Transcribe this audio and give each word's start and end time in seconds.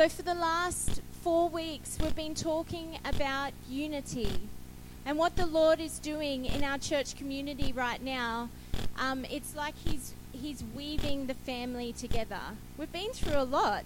So, 0.00 0.08
for 0.08 0.22
the 0.22 0.32
last 0.32 1.02
four 1.20 1.50
weeks, 1.50 1.98
we've 2.00 2.16
been 2.16 2.34
talking 2.34 2.98
about 3.04 3.52
unity 3.68 4.48
and 5.04 5.18
what 5.18 5.36
the 5.36 5.44
Lord 5.44 5.78
is 5.78 5.98
doing 5.98 6.46
in 6.46 6.64
our 6.64 6.78
church 6.78 7.16
community 7.16 7.70
right 7.70 8.02
now. 8.02 8.48
Um, 8.98 9.26
it's 9.26 9.54
like 9.54 9.74
He's 9.84 10.14
He's 10.32 10.64
weaving 10.74 11.26
the 11.26 11.34
family 11.34 11.92
together. 11.92 12.40
We've 12.78 12.90
been 12.90 13.12
through 13.12 13.36
a 13.36 13.44
lot 13.44 13.84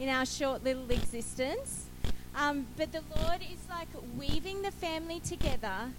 in 0.00 0.08
our 0.08 0.24
short 0.24 0.64
little 0.64 0.90
existence, 0.90 1.88
um, 2.34 2.66
but 2.78 2.92
the 2.92 3.02
Lord 3.14 3.42
is 3.42 3.68
like 3.68 3.88
weaving 4.16 4.62
the 4.62 4.70
family 4.70 5.20
together 5.20 5.90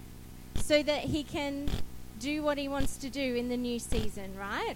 so 0.56 0.82
that 0.82 1.02
He 1.02 1.22
can 1.22 1.68
do 2.18 2.42
what 2.42 2.58
He 2.58 2.66
wants 2.66 2.96
to 2.96 3.08
do 3.08 3.36
in 3.36 3.48
the 3.48 3.56
new 3.56 3.78
season, 3.78 4.34
right? 4.36 4.74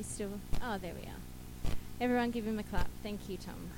We 0.00 0.04
still. 0.04 0.40
Oh, 0.64 0.78
there 0.78 0.94
we 0.94 1.02
are. 1.02 1.74
Everyone 2.00 2.30
give 2.30 2.46
him 2.46 2.58
a 2.58 2.62
clap. 2.62 2.88
Thank 3.02 3.28
you, 3.28 3.36
Tom. 3.36 3.68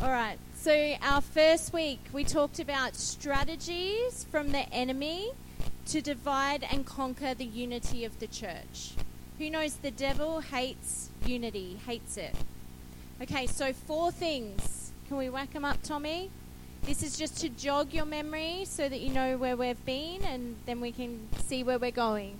All 0.00 0.10
right. 0.10 0.38
So, 0.56 0.94
our 1.02 1.20
first 1.20 1.74
week, 1.74 2.00
we 2.10 2.24
talked 2.24 2.58
about 2.58 2.94
strategies 2.94 4.24
from 4.30 4.52
the 4.52 4.66
enemy 4.72 5.32
to 5.88 6.00
divide 6.00 6.66
and 6.70 6.86
conquer 6.86 7.34
the 7.34 7.44
unity 7.44 8.06
of 8.06 8.18
the 8.20 8.26
church. 8.26 8.92
Who 9.36 9.50
knows 9.50 9.74
the 9.74 9.90
devil 9.90 10.40
hates 10.40 11.10
unity, 11.26 11.78
hates 11.86 12.16
it. 12.16 12.34
Okay, 13.20 13.46
so 13.46 13.74
four 13.74 14.10
things. 14.10 14.92
Can 15.08 15.18
we 15.18 15.28
whack 15.28 15.52
them 15.52 15.66
up, 15.66 15.82
Tommy? 15.82 16.30
This 16.84 17.02
is 17.02 17.18
just 17.18 17.38
to 17.42 17.50
jog 17.50 17.92
your 17.92 18.06
memory 18.06 18.64
so 18.64 18.88
that 18.88 19.00
you 19.00 19.12
know 19.12 19.36
where 19.36 19.58
we've 19.58 19.84
been 19.84 20.24
and 20.24 20.56
then 20.64 20.80
we 20.80 20.90
can 20.90 21.28
see 21.46 21.62
where 21.62 21.78
we're 21.78 21.90
going 21.90 22.38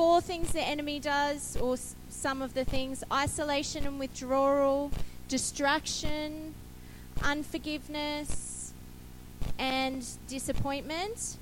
four 0.00 0.22
things 0.22 0.54
the 0.54 0.62
enemy 0.62 0.98
does, 0.98 1.58
or 1.58 1.74
s- 1.74 1.94
some 2.08 2.40
of 2.40 2.54
the 2.54 2.64
things 2.64 3.04
isolation 3.12 3.86
and 3.86 3.98
withdrawal, 3.98 4.90
distraction, 5.28 6.54
unforgiveness, 7.22 8.72
and 9.58 10.06
disappointment. 10.26 11.36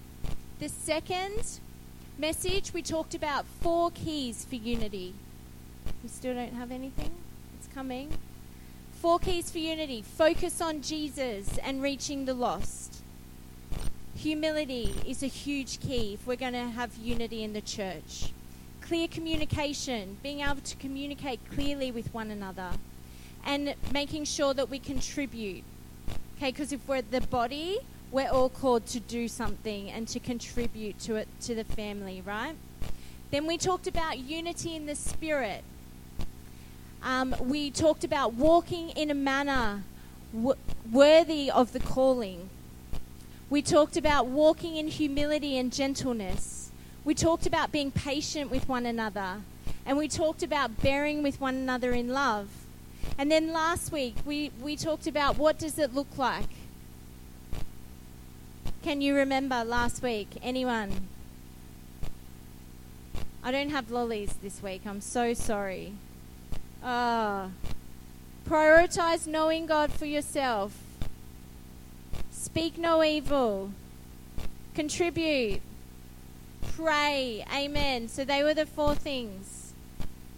The 0.58 0.68
second 0.68 1.60
message, 2.18 2.74
we 2.74 2.82
talked 2.82 3.14
about 3.14 3.44
four 3.60 3.92
keys 3.92 4.44
for 4.44 4.56
unity. 4.56 5.14
We 6.02 6.08
still 6.08 6.34
don't 6.34 6.54
have 6.54 6.72
anything? 6.72 7.12
It's 7.60 7.72
coming. 7.72 8.10
Four 9.00 9.20
keys 9.20 9.52
for 9.52 9.58
unity 9.58 10.02
focus 10.02 10.60
on 10.60 10.82
Jesus 10.82 11.58
and 11.58 11.80
reaching 11.80 12.24
the 12.24 12.34
lost. 12.34 13.02
Humility 14.16 14.96
is 15.06 15.22
a 15.22 15.28
huge 15.28 15.78
key 15.78 16.14
if 16.14 16.26
we're 16.26 16.34
going 16.34 16.54
to 16.54 16.70
have 16.70 16.96
unity 16.96 17.44
in 17.44 17.52
the 17.52 17.60
church 17.60 18.32
clear 18.88 19.06
communication, 19.06 20.16
being 20.22 20.40
able 20.40 20.62
to 20.62 20.74
communicate 20.76 21.38
clearly 21.52 21.92
with 21.92 22.12
one 22.14 22.30
another, 22.30 22.70
and 23.44 23.74
making 23.92 24.24
sure 24.24 24.54
that 24.54 24.70
we 24.70 24.78
contribute. 24.78 25.62
Okay, 26.36 26.50
because 26.50 26.72
if 26.72 26.80
we're 26.88 27.02
the 27.02 27.20
body, 27.20 27.78
we're 28.10 28.30
all 28.30 28.48
called 28.48 28.86
to 28.86 28.98
do 29.00 29.28
something 29.28 29.90
and 29.90 30.08
to 30.08 30.18
contribute 30.18 30.98
to 31.00 31.16
it 31.16 31.28
to 31.42 31.54
the 31.54 31.64
family, 31.64 32.22
right? 32.24 32.54
Then 33.30 33.46
we 33.46 33.58
talked 33.58 33.86
about 33.86 34.20
unity 34.20 34.74
in 34.74 34.86
the 34.86 34.94
spirit. 34.94 35.64
Um, 37.02 37.34
we 37.40 37.70
talked 37.70 38.04
about 38.04 38.32
walking 38.32 38.88
in 38.90 39.10
a 39.10 39.14
manner 39.14 39.82
w- 40.32 40.56
worthy 40.90 41.50
of 41.50 41.74
the 41.74 41.80
calling. 41.80 42.48
We 43.50 43.60
talked 43.60 43.98
about 43.98 44.26
walking 44.26 44.76
in 44.76 44.88
humility 44.88 45.58
and 45.58 45.70
gentleness. 45.70 46.57
We 47.08 47.14
talked 47.14 47.46
about 47.46 47.72
being 47.72 47.90
patient 47.90 48.50
with 48.50 48.68
one 48.68 48.84
another. 48.84 49.40
And 49.86 49.96
we 49.96 50.08
talked 50.08 50.42
about 50.42 50.82
bearing 50.82 51.22
with 51.22 51.40
one 51.40 51.54
another 51.54 51.92
in 51.92 52.08
love. 52.08 52.50
And 53.16 53.32
then 53.32 53.50
last 53.50 53.90
week, 53.90 54.14
we, 54.26 54.50
we 54.60 54.76
talked 54.76 55.06
about 55.06 55.38
what 55.38 55.58
does 55.58 55.78
it 55.78 55.94
look 55.94 56.18
like? 56.18 56.50
Can 58.82 59.00
you 59.00 59.14
remember 59.14 59.64
last 59.64 60.02
week? 60.02 60.36
Anyone? 60.42 61.08
I 63.42 63.52
don't 63.52 63.70
have 63.70 63.90
lollies 63.90 64.34
this 64.42 64.62
week. 64.62 64.82
I'm 64.84 65.00
so 65.00 65.32
sorry. 65.32 65.94
Ah. 66.84 67.48
prioritize 68.46 69.26
knowing 69.26 69.64
God 69.64 69.90
for 69.90 70.04
yourself. 70.04 70.76
Speak 72.30 72.76
no 72.76 73.02
evil. 73.02 73.72
Contribute 74.74 75.62
pray. 76.78 77.44
Amen. 77.52 78.06
So 78.08 78.24
they 78.24 78.44
were 78.44 78.54
the 78.54 78.64
four 78.64 78.94
things. 78.94 79.72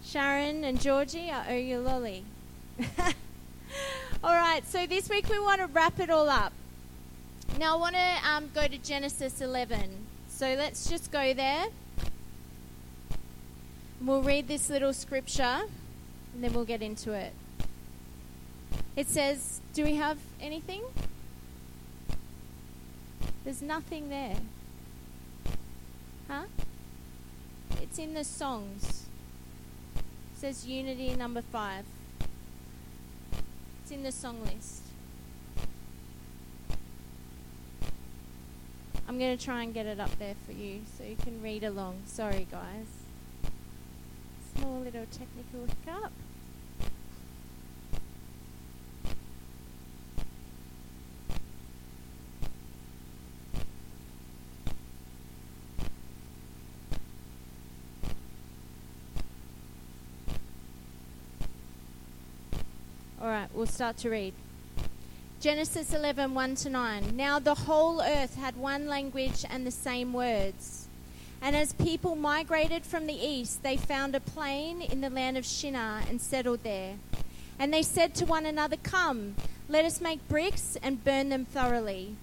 Sharon 0.03 0.63
and 0.63 0.81
Georgie, 0.81 1.29
I 1.29 1.53
owe 1.53 1.57
you 1.57 1.77
lolly. 1.77 2.25
all 4.23 4.33
right, 4.33 4.65
so 4.65 4.87
this 4.87 5.07
week 5.07 5.29
we 5.29 5.37
want 5.39 5.61
to 5.61 5.67
wrap 5.67 5.99
it 5.99 6.09
all 6.09 6.29
up. 6.29 6.51
Now 7.59 7.77
I 7.77 7.79
want 7.79 7.95
to 7.95 8.27
um, 8.27 8.49
go 8.55 8.67
to 8.67 8.77
Genesis 8.79 9.39
11. 9.39 10.07
So 10.29 10.55
let's 10.55 10.89
just 10.89 11.11
go 11.11 11.33
there. 11.35 11.65
We'll 14.01 14.23
read 14.23 14.47
this 14.47 14.67
little 14.67 14.93
scripture 14.93 15.61
and 16.33 16.43
then 16.43 16.53
we'll 16.53 16.65
get 16.65 16.81
into 16.81 17.13
it. 17.13 17.33
It 18.95 19.07
says, 19.07 19.61
Do 19.75 19.83
we 19.83 19.95
have 19.95 20.17
anything? 20.41 20.81
There's 23.43 23.61
nothing 23.61 24.09
there. 24.09 24.37
Huh? 26.31 26.43
It's 27.81 27.99
in 27.99 28.13
the 28.13 28.23
songs. 28.23 29.07
It 29.97 30.39
says 30.39 30.65
unity 30.65 31.13
number 31.13 31.41
five. 31.41 31.83
It's 33.81 33.91
in 33.91 34.03
the 34.03 34.13
song 34.13 34.39
list. 34.45 34.83
I'm 39.09 39.19
going 39.19 39.37
to 39.37 39.43
try 39.43 39.63
and 39.63 39.73
get 39.73 39.85
it 39.85 39.99
up 39.99 40.17
there 40.19 40.35
for 40.45 40.53
you 40.53 40.83
so 40.97 41.03
you 41.03 41.17
can 41.17 41.41
read 41.41 41.65
along. 41.65 42.03
Sorry, 42.05 42.47
guys. 42.49 42.87
Small 44.55 44.79
little 44.79 45.07
technical 45.11 45.67
hiccup. 45.67 46.13
Right, 63.31 63.49
we'll 63.53 63.65
start 63.65 63.97
to 63.97 64.09
read. 64.09 64.33
Genesis 65.39 65.93
11, 65.93 66.33
1 66.33 66.55
to 66.55 66.69
9. 66.69 67.15
Now 67.15 67.39
the 67.39 67.55
whole 67.55 68.01
earth 68.01 68.35
had 68.35 68.55
one 68.57 68.87
language 68.87 69.43
and 69.49 69.65
the 69.65 69.71
same 69.71 70.13
words. 70.13 70.87
And 71.41 71.55
as 71.55 71.73
people 71.73 72.15
migrated 72.15 72.85
from 72.85 73.07
the 73.07 73.15
east, 73.15 73.63
they 73.63 73.77
found 73.77 74.13
a 74.13 74.19
plain 74.19 74.81
in 74.81 75.01
the 75.01 75.09
land 75.09 75.37
of 75.37 75.45
Shinar 75.45 76.03
and 76.09 76.21
settled 76.21 76.63
there. 76.63 76.95
And 77.57 77.73
they 77.73 77.81
said 77.81 78.13
to 78.15 78.25
one 78.25 78.45
another, 78.45 78.77
Come, 78.83 79.35
let 79.67 79.85
us 79.85 80.01
make 80.01 80.27
bricks 80.27 80.77
and 80.83 81.03
burn 81.03 81.29
them 81.29 81.45
thoroughly. 81.45 82.15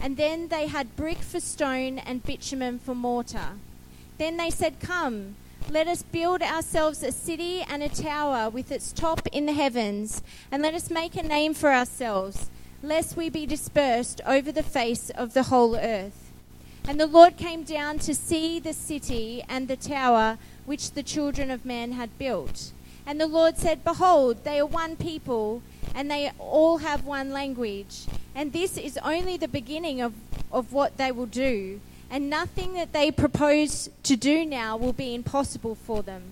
And 0.00 0.16
then 0.16 0.48
they 0.48 0.66
had 0.66 0.96
brick 0.96 1.18
for 1.18 1.38
stone 1.38 1.98
and 1.98 2.24
bitumen 2.24 2.78
for 2.78 2.94
mortar. 2.94 3.50
Then 4.18 4.36
they 4.38 4.50
said, 4.50 4.80
Come, 4.80 5.36
let 5.70 5.88
us 5.88 6.02
build 6.02 6.42
ourselves 6.42 7.02
a 7.02 7.12
city 7.12 7.62
and 7.68 7.82
a 7.82 7.88
tower 7.88 8.48
with 8.48 8.70
its 8.70 8.92
top 8.92 9.26
in 9.28 9.46
the 9.46 9.52
heavens, 9.52 10.22
and 10.50 10.62
let 10.62 10.74
us 10.74 10.90
make 10.90 11.16
a 11.16 11.22
name 11.22 11.54
for 11.54 11.72
ourselves 11.72 12.50
lest 12.82 13.16
we 13.16 13.28
be 13.28 13.46
dispersed 13.46 14.20
over 14.26 14.52
the 14.52 14.62
face 14.62 15.10
of 15.10 15.34
the 15.34 15.44
whole 15.44 15.76
earth. 15.76 16.30
And 16.88 17.00
the 17.00 17.06
Lord 17.06 17.36
came 17.36 17.64
down 17.64 17.98
to 18.00 18.14
see 18.14 18.60
the 18.60 18.72
city 18.72 19.42
and 19.48 19.66
the 19.66 19.76
tower 19.76 20.38
which 20.66 20.92
the 20.92 21.02
children 21.02 21.50
of 21.50 21.64
man 21.64 21.92
had 21.92 22.16
built. 22.16 22.70
And 23.04 23.20
the 23.20 23.26
Lord 23.26 23.56
said, 23.56 23.84
Behold, 23.84 24.44
they 24.44 24.60
are 24.60 24.66
one 24.66 24.96
people, 24.96 25.62
and 25.94 26.10
they 26.10 26.30
all 26.38 26.78
have 26.78 27.04
one 27.04 27.32
language. 27.32 28.06
And 28.34 28.52
this 28.52 28.76
is 28.76 28.98
only 28.98 29.36
the 29.36 29.48
beginning 29.48 30.00
of, 30.00 30.12
of 30.52 30.72
what 30.72 30.96
they 30.96 31.10
will 31.10 31.26
do. 31.26 31.80
And 32.10 32.30
nothing 32.30 32.74
that 32.74 32.92
they 32.92 33.10
propose 33.10 33.90
to 34.04 34.16
do 34.16 34.46
now 34.46 34.76
will 34.76 34.92
be 34.92 35.14
impossible 35.14 35.74
for 35.74 36.02
them. 36.02 36.22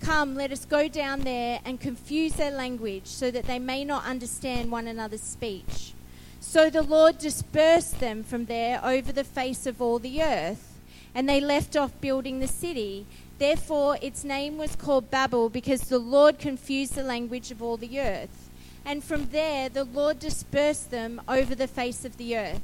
Come, 0.00 0.34
let 0.34 0.52
us 0.52 0.64
go 0.64 0.88
down 0.88 1.20
there 1.20 1.60
and 1.64 1.80
confuse 1.80 2.34
their 2.34 2.50
language, 2.50 3.06
so 3.06 3.30
that 3.30 3.46
they 3.46 3.58
may 3.58 3.84
not 3.84 4.04
understand 4.04 4.70
one 4.70 4.86
another's 4.86 5.22
speech. 5.22 5.92
So 6.40 6.70
the 6.70 6.82
Lord 6.82 7.18
dispersed 7.18 7.98
them 7.98 8.22
from 8.22 8.44
there 8.44 8.80
over 8.84 9.10
the 9.10 9.24
face 9.24 9.66
of 9.66 9.80
all 9.80 9.98
the 9.98 10.22
earth, 10.22 10.74
and 11.14 11.28
they 11.28 11.40
left 11.40 11.76
off 11.76 11.98
building 12.00 12.40
the 12.40 12.48
city. 12.48 13.06
Therefore, 13.38 13.98
its 14.02 14.22
name 14.22 14.58
was 14.58 14.76
called 14.76 15.10
Babel, 15.10 15.48
because 15.48 15.82
the 15.82 15.98
Lord 15.98 16.38
confused 16.38 16.94
the 16.94 17.02
language 17.02 17.50
of 17.50 17.62
all 17.62 17.76
the 17.76 18.00
earth. 18.00 18.50
And 18.84 19.02
from 19.02 19.30
there, 19.30 19.68
the 19.68 19.84
Lord 19.84 20.18
dispersed 20.18 20.90
them 20.90 21.20
over 21.26 21.54
the 21.54 21.66
face 21.66 22.04
of 22.04 22.16
the 22.16 22.36
earth. 22.36 22.60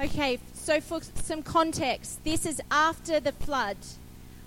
Okay, 0.00 0.38
so 0.64 0.80
for 0.80 1.00
some 1.22 1.42
context, 1.42 2.24
this 2.24 2.46
is 2.46 2.60
after 2.70 3.20
the 3.20 3.32
flood. 3.32 3.76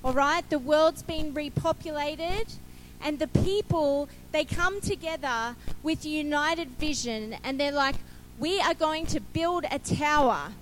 All 0.03 0.13
right, 0.13 0.47
the 0.49 0.57
world's 0.57 1.03
been 1.03 1.31
repopulated, 1.33 2.55
and 2.99 3.19
the 3.19 3.27
people 3.27 4.09
they 4.31 4.43
come 4.43 4.81
together 4.81 5.55
with 5.83 6.05
united 6.05 6.69
vision, 6.79 7.35
and 7.43 7.59
they're 7.59 7.71
like, 7.71 7.95
we 8.39 8.59
are 8.59 8.73
going 8.73 9.05
to 9.07 9.19
build 9.19 9.65
a 9.69 9.77
tower 9.77 10.53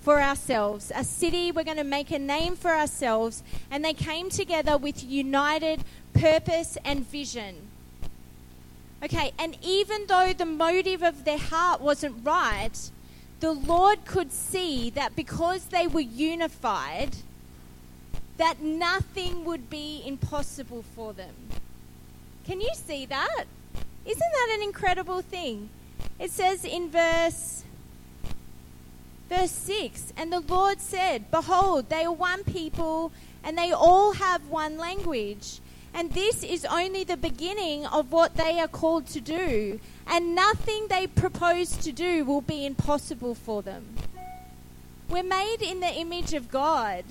for 0.00 0.20
ourselves, 0.20 0.90
a 0.94 1.04
city. 1.04 1.50
We're 1.50 1.64
going 1.64 1.78
to 1.78 1.84
make 1.84 2.10
a 2.10 2.18
name 2.18 2.56
for 2.56 2.70
ourselves. 2.70 3.42
And 3.70 3.82
they 3.82 3.94
came 3.94 4.28
together 4.28 4.76
with 4.76 5.02
united 5.02 5.82
purpose 6.12 6.76
and 6.84 7.06
vision. 7.06 7.68
Okay, 9.02 9.32
and 9.38 9.56
even 9.62 10.06
though 10.06 10.32
the 10.32 10.46
motive 10.46 11.02
of 11.02 11.24
their 11.24 11.38
heart 11.38 11.80
wasn't 11.80 12.24
right, 12.24 12.90
the 13.44 13.52
Lord 13.52 14.06
could 14.06 14.32
see 14.32 14.88
that 14.88 15.14
because 15.14 15.66
they 15.66 15.86
were 15.86 16.00
unified, 16.00 17.10
that 18.38 18.62
nothing 18.62 19.44
would 19.44 19.68
be 19.68 20.02
impossible 20.06 20.82
for 20.96 21.12
them. 21.12 21.34
Can 22.46 22.62
you 22.62 22.70
see 22.72 23.04
that? 23.04 23.44
Isn't 24.06 24.18
that 24.18 24.54
an 24.54 24.62
incredible 24.62 25.20
thing? 25.20 25.68
It 26.18 26.30
says 26.30 26.64
in 26.64 26.88
verse 26.88 27.64
verse 29.28 29.50
6, 29.50 30.14
and 30.16 30.32
the 30.32 30.40
Lord 30.40 30.80
said, 30.80 31.30
behold, 31.30 31.90
they 31.90 32.06
are 32.06 32.12
one 32.12 32.44
people 32.44 33.12
and 33.42 33.58
they 33.58 33.72
all 33.72 34.12
have 34.12 34.48
one 34.48 34.78
language. 34.78 35.60
And 35.94 36.12
this 36.12 36.42
is 36.42 36.64
only 36.64 37.04
the 37.04 37.16
beginning 37.16 37.86
of 37.86 38.10
what 38.10 38.34
they 38.34 38.58
are 38.58 38.66
called 38.66 39.06
to 39.08 39.20
do, 39.20 39.78
and 40.08 40.34
nothing 40.34 40.88
they 40.88 41.06
propose 41.06 41.76
to 41.76 41.92
do 41.92 42.24
will 42.24 42.40
be 42.40 42.66
impossible 42.66 43.36
for 43.36 43.62
them. 43.62 43.94
We're 45.08 45.22
made 45.22 45.58
in 45.62 45.78
the 45.78 45.94
image 45.94 46.34
of 46.34 46.50
God. 46.50 47.04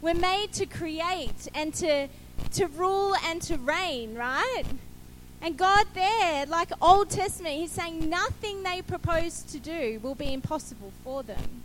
We're 0.00 0.14
made 0.14 0.52
to 0.54 0.66
create 0.66 1.46
and 1.54 1.72
to, 1.74 2.08
to 2.54 2.66
rule 2.66 3.14
and 3.24 3.40
to 3.42 3.56
reign, 3.56 4.16
right? 4.16 4.64
And 5.40 5.56
God, 5.56 5.86
there, 5.94 6.46
like 6.46 6.72
Old 6.82 7.10
Testament, 7.10 7.54
He's 7.54 7.70
saying 7.70 8.10
nothing 8.10 8.64
they 8.64 8.82
propose 8.82 9.42
to 9.42 9.60
do 9.60 10.00
will 10.02 10.16
be 10.16 10.32
impossible 10.32 10.92
for 11.04 11.22
them 11.22 11.62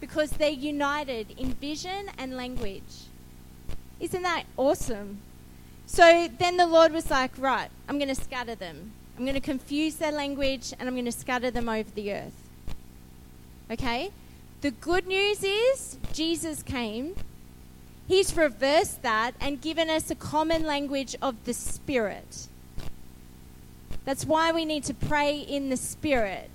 because 0.00 0.30
they're 0.30 0.48
united 0.48 1.38
in 1.38 1.52
vision 1.52 2.06
and 2.16 2.34
language. 2.34 3.08
Isn't 4.00 4.22
that 4.22 4.44
awesome? 4.56 5.18
So 5.86 6.28
then 6.38 6.56
the 6.56 6.66
Lord 6.66 6.92
was 6.92 7.10
like, 7.10 7.32
Right, 7.38 7.68
I'm 7.88 7.98
going 7.98 8.14
to 8.14 8.14
scatter 8.14 8.54
them. 8.54 8.92
I'm 9.16 9.24
going 9.24 9.34
to 9.34 9.40
confuse 9.40 9.96
their 9.96 10.12
language 10.12 10.72
and 10.78 10.88
I'm 10.88 10.94
going 10.94 11.04
to 11.04 11.12
scatter 11.12 11.50
them 11.50 11.68
over 11.68 11.90
the 11.90 12.12
earth. 12.12 12.48
Okay? 13.70 14.10
The 14.60 14.70
good 14.72 15.06
news 15.06 15.44
is 15.44 15.98
Jesus 16.12 16.62
came 16.62 17.14
He's 18.06 18.36
reversed 18.36 19.02
that 19.02 19.34
and 19.40 19.60
given 19.60 19.88
us 19.88 20.10
a 20.10 20.14
common 20.14 20.64
language 20.64 21.16
of 21.22 21.42
the 21.44 21.54
Spirit. 21.54 22.48
That's 24.04 24.26
why 24.26 24.52
we 24.52 24.66
need 24.66 24.84
to 24.84 24.94
pray 24.94 25.38
in 25.38 25.70
the 25.70 25.78
Spirit, 25.78 26.50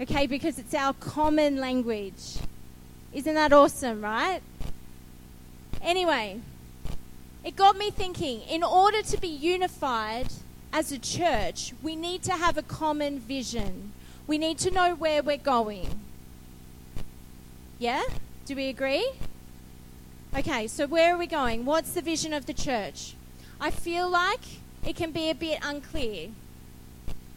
okay? 0.00 0.26
Because 0.26 0.58
it's 0.58 0.72
our 0.72 0.94
common 0.94 1.58
language. 1.58 2.38
Isn't 3.12 3.34
that 3.34 3.52
awesome, 3.52 4.02
right? 4.02 4.40
Anyway, 5.82 6.40
it 7.48 7.56
got 7.56 7.78
me 7.78 7.90
thinking 7.90 8.42
in 8.42 8.62
order 8.62 9.00
to 9.00 9.18
be 9.18 9.26
unified 9.26 10.26
as 10.70 10.92
a 10.92 10.98
church, 10.98 11.72
we 11.82 11.96
need 11.96 12.22
to 12.22 12.32
have 12.32 12.58
a 12.58 12.62
common 12.62 13.18
vision. 13.18 13.94
We 14.26 14.36
need 14.36 14.58
to 14.58 14.70
know 14.70 14.94
where 14.94 15.22
we're 15.22 15.38
going. 15.38 15.98
Yeah? 17.78 18.02
Do 18.44 18.54
we 18.54 18.68
agree? 18.68 19.12
Okay, 20.36 20.66
so 20.66 20.86
where 20.86 21.14
are 21.14 21.16
we 21.16 21.26
going? 21.26 21.64
What's 21.64 21.92
the 21.92 22.02
vision 22.02 22.34
of 22.34 22.44
the 22.44 22.52
church? 22.52 23.14
I 23.58 23.70
feel 23.70 24.10
like 24.10 24.44
it 24.84 24.94
can 24.94 25.10
be 25.10 25.30
a 25.30 25.34
bit 25.34 25.58
unclear. 25.62 26.28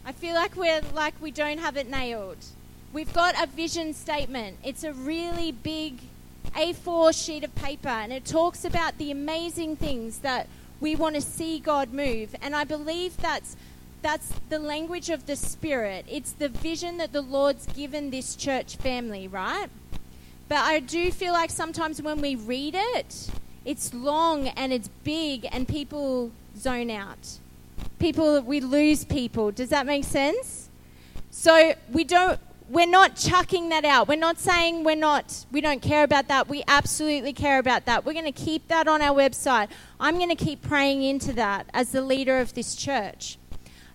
I 0.06 0.12
feel 0.12 0.36
like 0.36 0.58
we're 0.58 0.82
like 0.94 1.14
we 1.22 1.32
don't 1.32 1.60
have 1.60 1.78
it 1.78 1.90
nailed. 1.90 2.44
We've 2.92 3.14
got 3.14 3.42
a 3.42 3.48
vision 3.48 3.94
statement. 3.94 4.58
It's 4.62 4.84
a 4.84 4.92
really 4.92 5.54
big 5.54 6.00
A4 6.56 7.14
sheet 7.14 7.44
of 7.44 7.54
paper 7.56 7.90
and 7.90 8.12
it 8.12 8.26
talks 8.26 8.66
about 8.66 8.98
the 8.98 9.12
amazing 9.12 9.76
things 9.76 10.20
that 10.20 10.48
we 10.80 10.96
want 10.96 11.16
to 11.16 11.22
see 11.22 11.60
God 11.60 11.94
move. 11.94 12.36
And 12.42 12.56
I 12.56 12.64
believe 12.64 13.18
that's 13.18 13.56
that's 14.02 14.34
the 14.50 14.60
language 14.60 15.10
of 15.10 15.28
the 15.28 15.36
spirit. 15.36 16.06
It's 16.10 16.32
the 16.32 16.50
vision 16.50 16.98
that 16.98 17.14
the 17.14 17.22
Lord's 17.22 17.68
given 17.68 18.10
this 18.10 18.36
church 18.36 18.76
family, 18.78 19.28
right? 19.28 19.68
But 20.50 20.58
I 20.58 20.80
do 20.80 21.12
feel 21.12 21.34
like 21.34 21.50
sometimes 21.50 22.02
when 22.02 22.20
we 22.20 22.36
read 22.36 22.74
it, 22.76 23.30
it's 23.64 23.94
long 23.94 24.48
and 24.50 24.74
it's 24.74 24.90
big 25.04 25.48
and 25.52 25.68
people 25.68 26.32
zone 26.58 26.90
out. 26.90 27.38
People, 28.00 28.42
we 28.42 28.60
lose 28.60 29.06
people. 29.06 29.52
Does 29.52 29.70
that 29.70 29.86
make 29.86 30.04
sense? 30.04 30.70
So 31.30 31.74
we 31.92 32.04
don't, 32.04 32.40
we're 32.72 32.88
not 32.88 33.18
chucking 33.18 33.68
that 33.70 33.84
out. 33.84 34.08
We're 34.08 34.16
not 34.16 34.40
saying 34.40 34.86
we're 34.86 34.96
not, 34.96 35.46
we 35.52 35.60
don't 35.60 35.82
care 35.82 36.04
about 36.04 36.30
that. 36.30 36.48
We 36.48 36.64
absolutely 36.70 37.34
care 37.34 37.60
about 37.60 37.86
that. 37.86 38.06
We're 38.06 38.14
going 38.14 38.26
to 38.26 38.32
keep 38.32 38.70
that 38.70 38.88
on 38.88 39.02
our 39.02 39.14
website. 39.16 39.68
I'm 40.00 40.16
going 40.16 40.30
to 40.30 40.42
keep 40.42 40.62
praying 40.62 41.04
into 41.04 41.34
that 41.34 41.68
as 41.74 41.92
the 41.92 42.02
leader 42.02 42.40
of 42.40 42.54
this 42.54 42.74
church. 42.76 43.38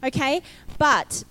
Okay? 0.04 0.42
But 0.78 1.25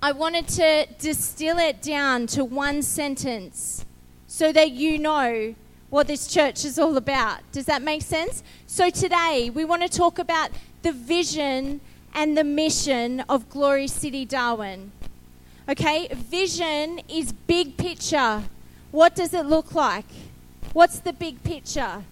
I 0.00 0.12
wanted 0.12 0.48
to 0.48 0.86
distill 0.98 1.58
it 1.58 1.82
down 1.82 2.26
to 2.28 2.42
one 2.42 2.80
sentence 2.80 3.84
so 4.26 4.50
that 4.50 4.70
you 4.70 4.98
know 4.98 5.54
what 5.90 6.06
this 6.06 6.26
church 6.26 6.64
is 6.64 6.78
all 6.78 6.96
about. 6.96 7.40
Does 7.52 7.66
that 7.66 7.82
make 7.82 8.00
sense? 8.00 8.42
So 8.66 8.88
today 8.88 9.50
we 9.54 9.66
want 9.66 9.82
to 9.82 9.88
talk 9.88 10.18
about 10.18 10.50
the 10.80 10.92
vision 10.92 11.82
and 12.14 12.36
the 12.36 12.44
mission 12.44 13.20
of 13.28 13.50
Glory 13.50 13.88
City 13.88 14.24
Darwin. 14.24 14.90
Okay, 15.66 16.08
vision 16.12 17.00
is 17.08 17.32
big 17.32 17.78
picture. 17.78 18.42
What 18.90 19.14
does 19.14 19.32
it 19.32 19.46
look 19.46 19.74
like? 19.74 20.04
What's 20.74 20.98
the 20.98 21.12
big 21.14 21.42
picture? 21.42 22.02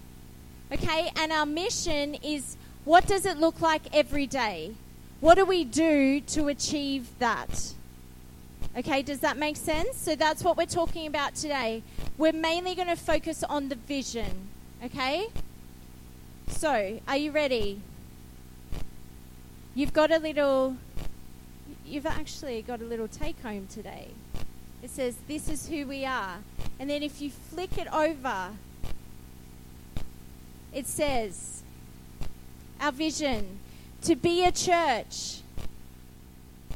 Okay, 0.73 1.11
and 1.17 1.31
our 1.31 1.45
mission 1.45 2.15
is 2.23 2.57
what 2.87 3.07
does 3.07 3.27
it 3.27 3.37
look 3.37 3.61
like 3.61 3.83
every 3.95 4.27
day? 4.27 4.75
What 5.21 5.35
do 5.35 5.45
we 5.45 5.65
do 5.65 6.21
to 6.21 6.49
achieve 6.49 7.11
that? 7.19 7.75
Okay, 8.75 9.03
does 9.03 9.21
that 9.21 9.37
make 9.37 9.59
sense? 9.59 9.99
So 9.99 10.17
that's 10.17 10.43
what 10.43 10.57
we're 10.57 10.65
talking 10.65 11.07
about 11.07 11.35
today. 11.35 11.83
We're 12.17 12.33
mainly 12.33 12.75
going 12.75 12.89
to 12.89 12.97
focus 12.97 13.45
on 13.45 13.69
the 13.69 13.75
vision. 13.75 14.49
Okay? 14.83 15.27
So, 16.49 17.01
are 17.07 17.17
you 17.19 17.33
ready? 17.33 17.83
You've 19.75 19.93
got 19.93 20.11
a 20.11 20.19
little, 20.19 20.77
you've 21.93 22.07
actually 22.07 22.63
got 22.63 22.81
a 22.81 22.85
little 22.85 23.07
take 23.07 23.39
home 23.43 23.67
today. 23.71 24.09
It 24.83 24.89
says, 24.89 25.17
This 25.29 25.49
is 25.49 25.69
who 25.69 25.87
we 25.87 26.07
are. 26.07 26.39
And 26.79 26.89
then 26.89 27.03
if 27.03 27.21
you 27.21 27.31
flick 27.31 27.77
it 27.77 27.87
over, 27.93 28.49
it 30.73 30.87
says, 30.87 31.63
Our 32.81 32.93
vision 32.93 33.59
to 34.03 34.17
be 34.17 34.43
a 34.45 34.51
church 34.51 35.41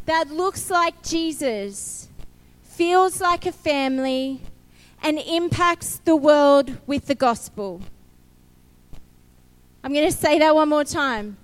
that 0.04 0.30
looks 0.30 0.70
like 0.70 1.02
Jesus, 1.02 2.08
feels 2.62 3.20
like 3.20 3.46
a 3.46 3.52
family, 3.52 4.42
and 5.02 5.18
impacts 5.18 5.96
the 5.96 6.14
world 6.14 6.76
with 6.86 7.06
the 7.06 7.14
gospel. 7.14 7.80
I'm 9.82 9.92
going 9.92 10.06
to 10.06 10.16
say 10.16 10.38
that 10.38 10.54
one 10.54 10.68
more 10.68 10.84
time. 10.84 11.38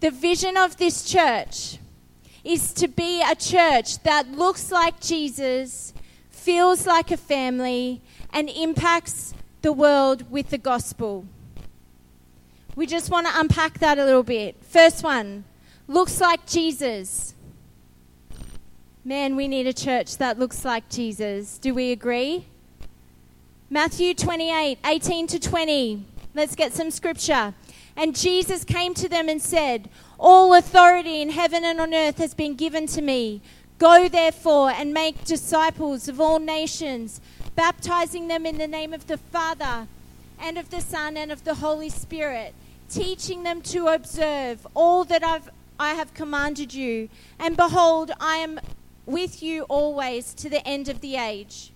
The 0.00 0.10
vision 0.10 0.56
of 0.56 0.78
this 0.78 1.04
church 1.04 1.78
is 2.44 2.72
to 2.74 2.88
be 2.88 3.22
a 3.22 3.34
church 3.34 4.02
that 4.02 4.30
looks 4.32 4.72
like 4.72 5.00
Jesus, 5.00 5.92
feels 6.30 6.86
like 6.86 7.10
a 7.10 7.16
family, 7.16 8.00
and 8.32 8.48
impacts 8.48 9.34
the 9.62 9.72
world 9.72 10.30
with 10.30 10.50
the 10.50 10.58
gospel. 10.58 11.26
We 12.76 12.86
just 12.86 13.10
want 13.10 13.26
to 13.26 13.32
unpack 13.38 13.78
that 13.80 13.98
a 13.98 14.04
little 14.04 14.22
bit. 14.22 14.56
First 14.62 15.02
one 15.02 15.44
looks 15.86 16.20
like 16.20 16.46
Jesus. 16.46 17.34
Man, 19.04 19.34
we 19.34 19.48
need 19.48 19.66
a 19.66 19.72
church 19.72 20.18
that 20.18 20.38
looks 20.38 20.64
like 20.64 20.88
Jesus. 20.88 21.58
Do 21.58 21.74
we 21.74 21.90
agree? 21.90 22.46
Matthew 23.68 24.14
28 24.14 24.78
18 24.84 25.26
to 25.28 25.38
20. 25.38 26.06
Let's 26.34 26.54
get 26.54 26.72
some 26.72 26.90
scripture. 26.90 27.54
And 27.96 28.16
Jesus 28.16 28.64
came 28.64 28.94
to 28.94 29.08
them 29.08 29.28
and 29.28 29.42
said, 29.42 29.90
All 30.22 30.52
authority 30.52 31.22
in 31.22 31.30
heaven 31.30 31.64
and 31.64 31.80
on 31.80 31.94
earth 31.94 32.18
has 32.18 32.34
been 32.34 32.54
given 32.54 32.86
to 32.88 33.00
me. 33.00 33.40
Go 33.78 34.06
therefore 34.06 34.68
and 34.68 34.92
make 34.92 35.24
disciples 35.24 36.08
of 36.08 36.20
all 36.20 36.38
nations, 36.38 37.22
baptizing 37.56 38.28
them 38.28 38.44
in 38.44 38.58
the 38.58 38.66
name 38.66 38.92
of 38.92 39.06
the 39.06 39.16
Father 39.16 39.86
and 40.38 40.58
of 40.58 40.68
the 40.68 40.82
Son 40.82 41.16
and 41.16 41.32
of 41.32 41.44
the 41.44 41.54
Holy 41.54 41.88
Spirit, 41.88 42.52
teaching 42.90 43.44
them 43.44 43.62
to 43.62 43.86
observe 43.86 44.66
all 44.74 45.04
that 45.04 45.24
I've, 45.24 45.48
I 45.78 45.94
have 45.94 46.12
commanded 46.12 46.74
you. 46.74 47.08
And 47.38 47.56
behold, 47.56 48.10
I 48.20 48.36
am 48.36 48.60
with 49.06 49.42
you 49.42 49.62
always 49.70 50.34
to 50.34 50.50
the 50.50 50.66
end 50.68 50.90
of 50.90 51.00
the 51.00 51.16
age. 51.16 51.72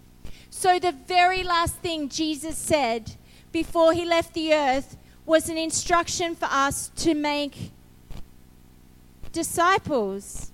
So, 0.51 0.79
the 0.79 0.93
very 0.93 1.43
last 1.43 1.77
thing 1.77 2.11
Jesus 2.11 2.59
said 2.59 3.17
before 3.53 3.95
he 3.95 4.05
left 4.05 4.35
the 4.35 4.53
earth 4.53 4.99
was 5.25 5.49
an 5.49 5.57
instruction 5.57 6.35
for 6.35 6.49
us 6.51 6.91
to 6.97 7.15
make 7.15 7.71
disciples. 9.35 10.51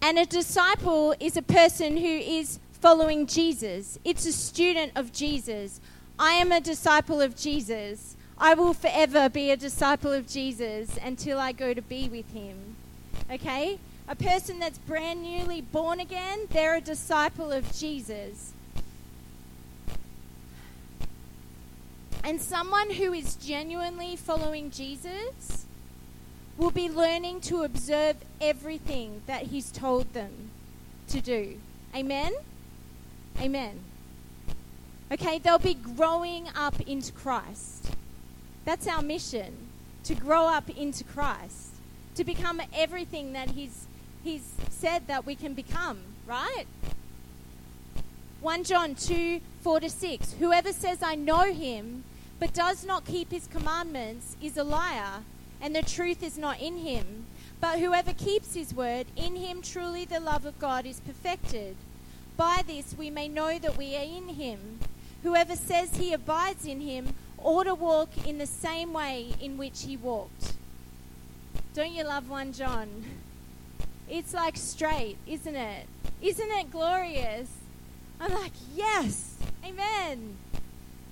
And 0.00 0.18
a 0.18 0.26
disciple 0.26 1.14
is 1.20 1.36
a 1.36 1.42
person 1.42 1.96
who 1.96 2.08
is 2.08 2.58
following 2.72 3.28
Jesus, 3.28 4.00
it's 4.04 4.26
a 4.26 4.32
student 4.32 4.90
of 4.96 5.12
Jesus. 5.12 5.80
I 6.18 6.32
am 6.32 6.50
a 6.50 6.60
disciple 6.60 7.20
of 7.20 7.36
Jesus. 7.36 8.16
I 8.36 8.54
will 8.54 8.74
forever 8.74 9.28
be 9.28 9.52
a 9.52 9.56
disciple 9.56 10.12
of 10.12 10.26
Jesus 10.26 10.98
until 11.04 11.38
I 11.38 11.52
go 11.52 11.72
to 11.74 11.82
be 11.82 12.08
with 12.08 12.28
him. 12.32 12.74
Okay? 13.30 13.78
A 14.08 14.16
person 14.16 14.58
that's 14.58 14.78
brand 14.78 15.22
newly 15.22 15.60
born 15.60 16.00
again, 16.00 16.48
they're 16.50 16.76
a 16.76 16.80
disciple 16.80 17.52
of 17.52 17.72
Jesus. 17.72 18.52
And 22.24 22.40
someone 22.40 22.90
who 22.90 23.12
is 23.12 23.36
genuinely 23.36 24.16
following 24.16 24.70
Jesus 24.70 25.66
will 26.56 26.70
be 26.70 26.88
learning 26.88 27.40
to 27.40 27.62
observe 27.62 28.16
everything 28.40 29.22
that 29.26 29.44
he's 29.44 29.70
told 29.70 30.12
them 30.12 30.50
to 31.08 31.20
do. 31.20 31.58
Amen? 31.94 32.32
Amen. 33.40 33.80
Okay, 35.10 35.38
they'll 35.38 35.58
be 35.58 35.74
growing 35.74 36.48
up 36.54 36.80
into 36.82 37.12
Christ. 37.12 37.90
That's 38.64 38.86
our 38.86 39.02
mission 39.02 39.56
to 40.04 40.14
grow 40.14 40.46
up 40.46 40.70
into 40.70 41.04
Christ, 41.04 41.74
to 42.14 42.24
become 42.24 42.60
everything 42.74 43.32
that 43.32 43.50
he's, 43.50 43.86
he's 44.24 44.54
said 44.70 45.06
that 45.06 45.26
we 45.26 45.34
can 45.34 45.54
become, 45.54 45.98
right? 46.26 46.64
1 48.40 48.64
John 48.64 48.94
2 48.94 49.40
4 49.62 49.80
to 49.80 49.88
6. 49.88 50.32
Whoever 50.40 50.72
says, 50.72 51.02
I 51.02 51.14
know 51.14 51.52
him, 51.52 52.02
but 52.40 52.52
does 52.52 52.84
not 52.84 53.04
keep 53.04 53.30
his 53.30 53.46
commandments 53.46 54.36
is 54.42 54.56
a 54.56 54.64
liar, 54.64 55.22
and 55.62 55.74
the 55.74 55.82
truth 55.82 56.22
is 56.22 56.36
not 56.36 56.60
in 56.60 56.78
him. 56.78 57.26
But 57.60 57.78
whoever 57.78 58.12
keeps 58.12 58.54
his 58.54 58.74
word, 58.74 59.06
in 59.16 59.36
him 59.36 59.62
truly 59.62 60.04
the 60.04 60.18
love 60.18 60.44
of 60.44 60.58
God 60.58 60.84
is 60.84 60.98
perfected. 60.98 61.76
By 62.36 62.62
this 62.66 62.94
we 62.98 63.08
may 63.08 63.28
know 63.28 63.58
that 63.60 63.78
we 63.78 63.96
are 63.96 64.02
in 64.02 64.30
him. 64.30 64.80
Whoever 65.22 65.54
says 65.54 65.96
he 65.96 66.12
abides 66.12 66.66
in 66.66 66.80
him 66.80 67.14
ought 67.38 67.64
to 67.64 67.74
walk 67.74 68.10
in 68.26 68.38
the 68.38 68.46
same 68.46 68.92
way 68.92 69.28
in 69.40 69.56
which 69.56 69.84
he 69.84 69.96
walked. 69.96 70.54
Don't 71.74 71.92
you 71.92 72.02
love 72.02 72.28
1 72.28 72.52
John? 72.52 73.04
It's 74.08 74.34
like 74.34 74.56
straight, 74.56 75.16
isn't 75.26 75.54
it? 75.54 75.86
Isn't 76.20 76.50
it 76.50 76.70
glorious? 76.70 77.48
I'm 78.20 78.32
like, 78.32 78.52
yes, 78.74 79.36
amen. 79.64 80.36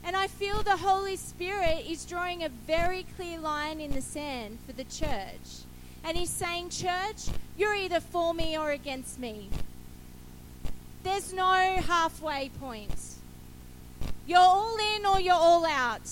And 0.04 0.16
I 0.16 0.26
feel 0.26 0.62
the 0.62 0.76
Holy 0.76 1.16
Spirit 1.16 1.84
is 1.86 2.04
drawing 2.04 2.42
a 2.42 2.48
very 2.48 3.04
clear 3.16 3.38
line 3.38 3.80
in 3.80 3.92
the 3.92 4.00
sand 4.00 4.58
for 4.66 4.72
the 4.72 4.84
church. 4.84 5.64
And 6.04 6.16
He's 6.16 6.30
saying, 6.30 6.70
Church, 6.70 7.28
you're 7.56 7.74
either 7.74 8.00
for 8.00 8.32
me 8.32 8.56
or 8.56 8.70
against 8.70 9.18
me. 9.18 9.50
There's 11.02 11.32
no 11.32 11.44
halfway 11.86 12.50
point. 12.60 12.94
You're 14.26 14.38
all 14.38 14.76
in 14.96 15.06
or 15.06 15.20
you're 15.20 15.34
all 15.34 15.66
out. 15.66 16.08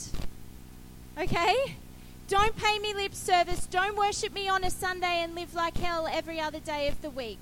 Okay? 1.19 1.77
Don't 2.29 2.57
pay 2.57 2.79
me 2.79 2.93
lip 2.95 3.15
service. 3.15 3.67
Don't 3.67 3.97
worship 3.97 4.35
me 4.35 4.49
on 4.49 4.65
a 4.65 4.71
Sunday 4.71 5.23
and 5.23 5.35
live 5.35 5.55
like 5.55 5.79
hell 5.79 6.07
every 6.11 6.41
other 6.41 6.61
day 6.61 6.89
of 6.89 7.01
the 7.01 7.11
week. 7.11 7.39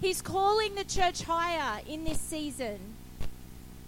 He's 0.00 0.20
calling 0.20 0.74
the 0.74 0.84
church 0.84 1.22
higher 1.22 1.80
in 1.88 2.04
this 2.04 2.20
season 2.20 2.95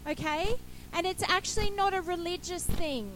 okay? 0.08 0.54
And 0.92 1.06
it's 1.06 1.22
actually 1.28 1.70
not 1.70 1.94
a 1.94 2.00
religious 2.00 2.64
thing. 2.64 3.10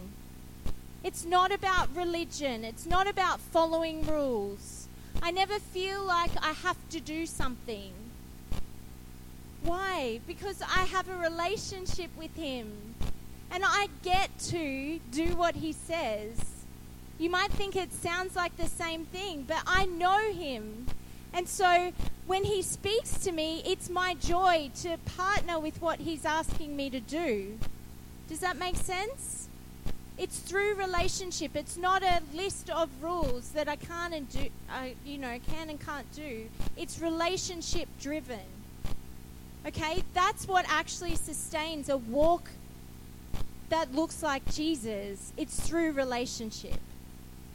It's 1.04 1.24
not 1.24 1.50
about 1.50 1.94
religion. 1.96 2.64
It's 2.64 2.86
not 2.86 3.08
about 3.08 3.40
following 3.40 4.06
rules. 4.06 4.86
I 5.20 5.30
never 5.30 5.58
feel 5.58 6.02
like 6.02 6.30
I 6.40 6.52
have 6.52 6.76
to 6.90 7.00
do 7.00 7.26
something. 7.26 7.92
Why? 9.64 10.20
Because 10.26 10.62
I 10.62 10.84
have 10.84 11.08
a 11.08 11.16
relationship 11.16 12.10
with 12.16 12.34
Him. 12.36 12.94
And 13.50 13.64
I 13.66 13.88
get 14.02 14.38
to 14.50 14.98
do 15.10 15.36
what 15.36 15.56
He 15.56 15.72
says. 15.72 16.64
You 17.18 17.30
might 17.30 17.52
think 17.52 17.76
it 17.76 17.92
sounds 17.92 18.34
like 18.34 18.56
the 18.56 18.68
same 18.68 19.04
thing, 19.04 19.44
but 19.46 19.62
I 19.66 19.86
know 19.86 20.32
Him. 20.32 20.86
And 21.32 21.48
so 21.48 21.92
when 22.26 22.44
He 22.44 22.62
speaks 22.62 23.18
to 23.18 23.32
me, 23.32 23.62
it's 23.66 23.90
my 23.90 24.14
joy 24.14 24.70
to 24.82 24.96
partner 25.16 25.58
with 25.58 25.80
what 25.80 26.00
He's 26.00 26.24
asking 26.24 26.76
me 26.76 26.90
to 26.90 27.00
do. 27.00 27.58
Does 28.28 28.40
that 28.40 28.56
make 28.56 28.76
sense? 28.76 29.48
It's 30.18 30.38
through 30.38 30.74
relationship. 30.74 31.56
It's 31.56 31.76
not 31.76 32.02
a 32.02 32.20
list 32.34 32.70
of 32.70 32.90
rules 33.02 33.50
that 33.50 33.68
I 33.68 33.76
can 33.76 34.12
and 34.12 34.28
do, 34.28 34.48
uh, 34.70 34.88
you 35.04 35.18
know, 35.18 35.38
can 35.50 35.70
and 35.70 35.80
can't 35.80 36.10
do. 36.12 36.48
It's 36.76 37.00
relationship 37.00 37.88
driven. 38.00 38.38
Okay, 39.66 40.02
that's 40.12 40.46
what 40.46 40.64
actually 40.68 41.16
sustains 41.16 41.88
a 41.88 41.96
walk 41.96 42.50
that 43.68 43.94
looks 43.94 44.22
like 44.22 44.44
Jesus. 44.52 45.32
It's 45.36 45.58
through 45.58 45.92
relationship. 45.92 46.78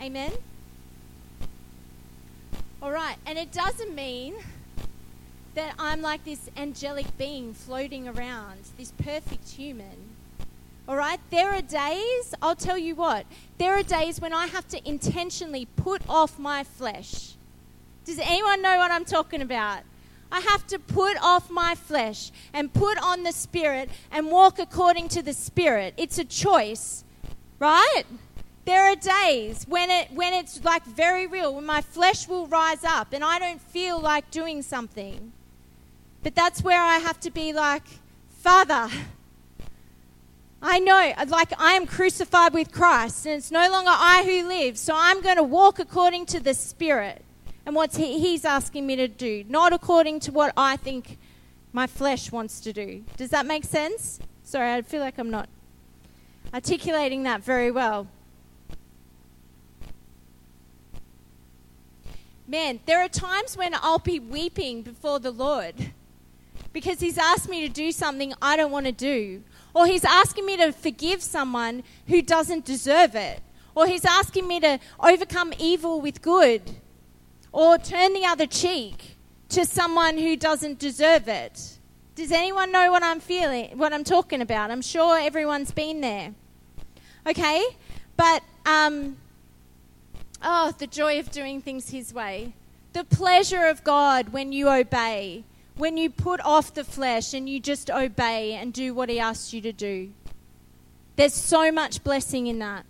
Amen. 0.01 0.31
All 2.81 2.91
right, 2.91 3.17
and 3.25 3.38
it 3.38 3.51
doesn't 3.51 3.93
mean 3.93 4.36
that 5.57 5.73
I'm 5.79 6.03
like 6.03 6.23
this 6.23 6.51
angelic 6.55 7.17
being 7.17 7.51
floating 7.51 8.07
around, 8.07 8.59
this 8.77 8.91
perfect 8.91 9.49
human. 9.49 10.15
All 10.87 10.95
right, 10.95 11.19
there 11.31 11.51
are 11.51 11.63
days, 11.63 12.35
I'll 12.43 12.55
tell 12.55 12.77
you 12.77 12.93
what, 12.93 13.25
there 13.57 13.73
are 13.73 13.81
days 13.81 14.21
when 14.21 14.33
I 14.33 14.45
have 14.45 14.67
to 14.67 14.87
intentionally 14.87 15.67
put 15.75 16.03
off 16.07 16.37
my 16.37 16.63
flesh. 16.63 17.33
Does 18.05 18.19
anyone 18.19 18.61
know 18.61 18.77
what 18.77 18.91
I'm 18.91 19.03
talking 19.03 19.41
about? 19.41 19.79
I 20.31 20.41
have 20.41 20.67
to 20.67 20.77
put 20.77 21.17
off 21.23 21.49
my 21.49 21.73
flesh 21.73 22.31
and 22.53 22.71
put 22.71 22.99
on 22.99 23.23
the 23.23 23.31
Spirit 23.31 23.89
and 24.11 24.29
walk 24.29 24.59
according 24.59 25.07
to 25.09 25.23
the 25.23 25.33
Spirit. 25.33 25.95
It's 25.97 26.19
a 26.19 26.23
choice, 26.23 27.03
right? 27.57 28.03
There 28.65 28.83
are 28.83 28.95
days 28.95 29.65
when 29.67 29.89
it 29.89 30.11
when 30.11 30.35
it's 30.35 30.63
like 30.63 30.83
very 30.85 31.25
real, 31.25 31.55
when 31.55 31.65
my 31.65 31.81
flesh 31.81 32.27
will 32.27 32.45
rise 32.45 32.83
up 32.83 33.11
and 33.11 33.23
I 33.23 33.39
don't 33.39 33.61
feel 33.61 33.99
like 33.99 34.29
doing 34.29 34.61
something. 34.61 35.31
But 36.27 36.36
that's 36.36 36.62
where 36.62 36.81
I 36.81 36.98
have 36.98 37.22
to 37.22 37.31
be 37.31 37.53
like, 37.53 37.84
Father, 38.41 38.89
I 40.62 40.77
know, 40.77 41.13
like 41.29 41.53
I 41.57 41.72
am 41.75 41.86
crucified 41.86 42.53
with 42.53 42.69
Christ, 42.69 43.25
and 43.25 43.36
it's 43.36 43.50
no 43.50 43.72
longer 43.72 43.91
I 43.93 44.24
who 44.25 44.46
live, 44.46 44.77
so 44.77 44.93
I'm 44.93 45.22
going 45.22 45.38
to 45.38 45.43
walk 45.43 45.79
according 45.79 46.25
to 46.25 46.41
the 46.41 46.53
Spirit 46.53 47.24
and 47.65 47.74
what 47.74 47.96
he, 47.96 48.19
He's 48.19 48.43
asking 48.43 48.86
me 48.86 48.98
to 48.98 49.07
do, 49.07 49.46
not 49.48 49.72
according 49.72 50.19
to 50.19 50.34
what 50.34 50.51
I 50.57 50.75
think 50.75 51.17
my 51.72 51.88
flesh 51.88 52.29
wants 52.29 52.60
to 52.60 52.74
do. 52.74 53.05
Does 53.15 53.29
that 53.29 53.46
make 53.46 53.63
sense? 53.63 54.19
Sorry, 54.43 54.74
I 54.74 54.81
feel 54.81 55.00
like 55.00 55.17
I'm 55.17 55.31
not 55.31 55.48
articulating 56.53 57.24
that 57.24 57.41
very 57.41 57.72
well. 57.72 58.05
Man, 62.46 62.81
there 62.86 63.00
are 63.01 63.07
times 63.07 63.55
when 63.55 63.74
I'll 63.75 63.98
be 63.98 64.19
weeping 64.19 64.81
before 64.81 65.19
the 65.19 65.31
Lord 65.31 65.93
because 66.74 67.00
He's 67.00 67.17
asked 67.17 67.50
me 67.50 67.67
to 67.67 67.74
do 67.74 67.91
something 67.91 68.33
I 68.41 68.57
don't 68.57 68.71
want 68.71 68.86
to 68.86 68.91
do, 68.91 69.43
or 69.74 69.86
He's 69.86 70.05
asking 70.05 70.45
me 70.45 70.57
to 70.57 70.71
forgive 70.71 71.21
someone 71.21 71.83
who 72.07 72.21
doesn't 72.21 72.65
deserve 72.65 73.15
it, 73.15 73.41
or 73.75 73.88
He's 73.88 74.05
asking 74.05 74.47
me 74.47 74.59
to 74.59 74.79
overcome 75.00 75.53
evil 75.59 76.01
with 76.01 76.21
good, 76.21 76.62
or 77.51 77.77
turn 77.77 78.13
the 78.13 78.25
other 78.25 78.45
cheek 78.45 79.17
to 79.50 79.65
someone 79.65 80.17
who 80.17 80.36
doesn't 80.36 80.79
deserve 80.79 81.27
it. 81.27 81.77
Does 82.15 82.31
anyone 82.31 82.71
know 82.71 82.91
what 82.91 83.03
I'm 83.03 83.19
feeling, 83.19 83.77
what 83.77 83.93
I'm 83.93 84.03
talking 84.03 84.41
about? 84.41 84.71
I'm 84.71 84.81
sure 84.81 85.19
everyone's 85.19 85.71
been 85.71 86.01
there. 86.01 86.33
Okay? 87.27 87.63
But, 88.15 88.41
um, 88.65 89.17
oh, 90.41 90.74
the 90.77 90.88
joy 90.88 91.19
of 91.19 91.29
doing 91.31 91.62
things 91.62 91.89
His 91.89 92.13
way. 92.13 92.53
The 92.93 93.03
pleasure 93.03 93.67
of 93.67 93.83
God 93.83 94.29
when 94.29 94.51
you 94.51 94.69
obey, 94.69 95.43
when 95.77 95.98
you 95.98 96.10
put 96.10 96.41
off 96.41 96.74
the 96.74 96.84
flesh 96.84 97.34
and 97.34 97.48
you 97.48 97.60
just 97.60 97.89
obey 97.89 98.53
and 98.53 98.74
do 98.74 98.93
what 98.93 99.10
He 99.10 99.19
asks 99.19 99.53
you 99.53 99.62
to 99.62 99.72
do. 99.72 100.12
There's 101.15 101.34
so 101.34 101.72
much 101.72 102.03
blessing 102.03 102.48
in 102.48 102.60
that. 102.60 102.86